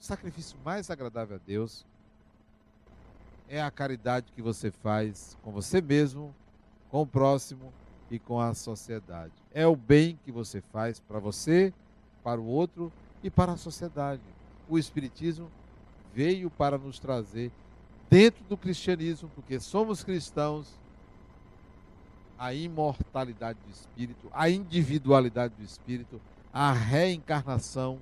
o 0.00 0.02
sacrifício 0.02 0.56
mais 0.64 0.90
agradável 0.90 1.36
a 1.36 1.40
Deus 1.46 1.84
é 3.46 3.60
a 3.60 3.70
caridade 3.70 4.32
que 4.34 4.40
você 4.40 4.70
faz 4.70 5.36
com 5.42 5.52
você 5.52 5.82
mesmo, 5.82 6.34
com 6.90 7.02
o 7.02 7.06
próximo 7.06 7.70
e 8.10 8.18
com 8.18 8.40
a 8.40 8.54
sociedade. 8.54 9.34
É 9.52 9.66
o 9.66 9.76
bem 9.76 10.18
que 10.24 10.32
você 10.32 10.62
faz 10.62 10.98
para 10.98 11.18
você, 11.18 11.74
para 12.24 12.40
o 12.40 12.46
outro 12.46 12.90
e 13.22 13.30
para 13.30 13.52
a 13.52 13.56
sociedade. 13.56 14.22
O 14.68 14.78
Espiritismo 14.78 15.50
veio 16.14 16.50
para 16.50 16.76
nos 16.78 16.98
trazer, 16.98 17.50
dentro 18.10 18.42
do 18.44 18.56
cristianismo, 18.56 19.30
porque 19.34 19.60
somos 19.60 20.02
cristãos, 20.02 20.78
a 22.38 22.54
imortalidade 22.54 23.58
do 23.64 23.70
espírito, 23.70 24.28
a 24.32 24.48
individualidade 24.48 25.54
do 25.54 25.64
espírito, 25.64 26.20
a 26.52 26.72
reencarnação, 26.72 27.98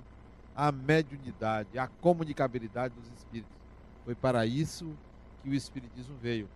a 0.55 0.71
mediunidade, 0.71 1.77
a 1.77 1.87
comunicabilidade 1.87 2.93
dos 2.93 3.07
espíritos. 3.17 3.55
Foi 4.05 4.15
para 4.15 4.45
isso 4.45 4.95
que 5.43 5.49
o 5.49 5.53
espiritismo 5.53 6.15
veio. 6.21 6.47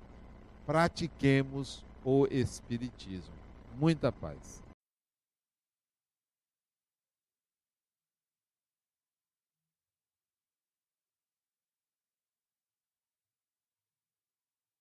Pratiquemos 0.66 1.84
o 2.03 2.28
espiritismo. 2.28 3.34
Muita 3.78 4.12
paz. 4.12 4.62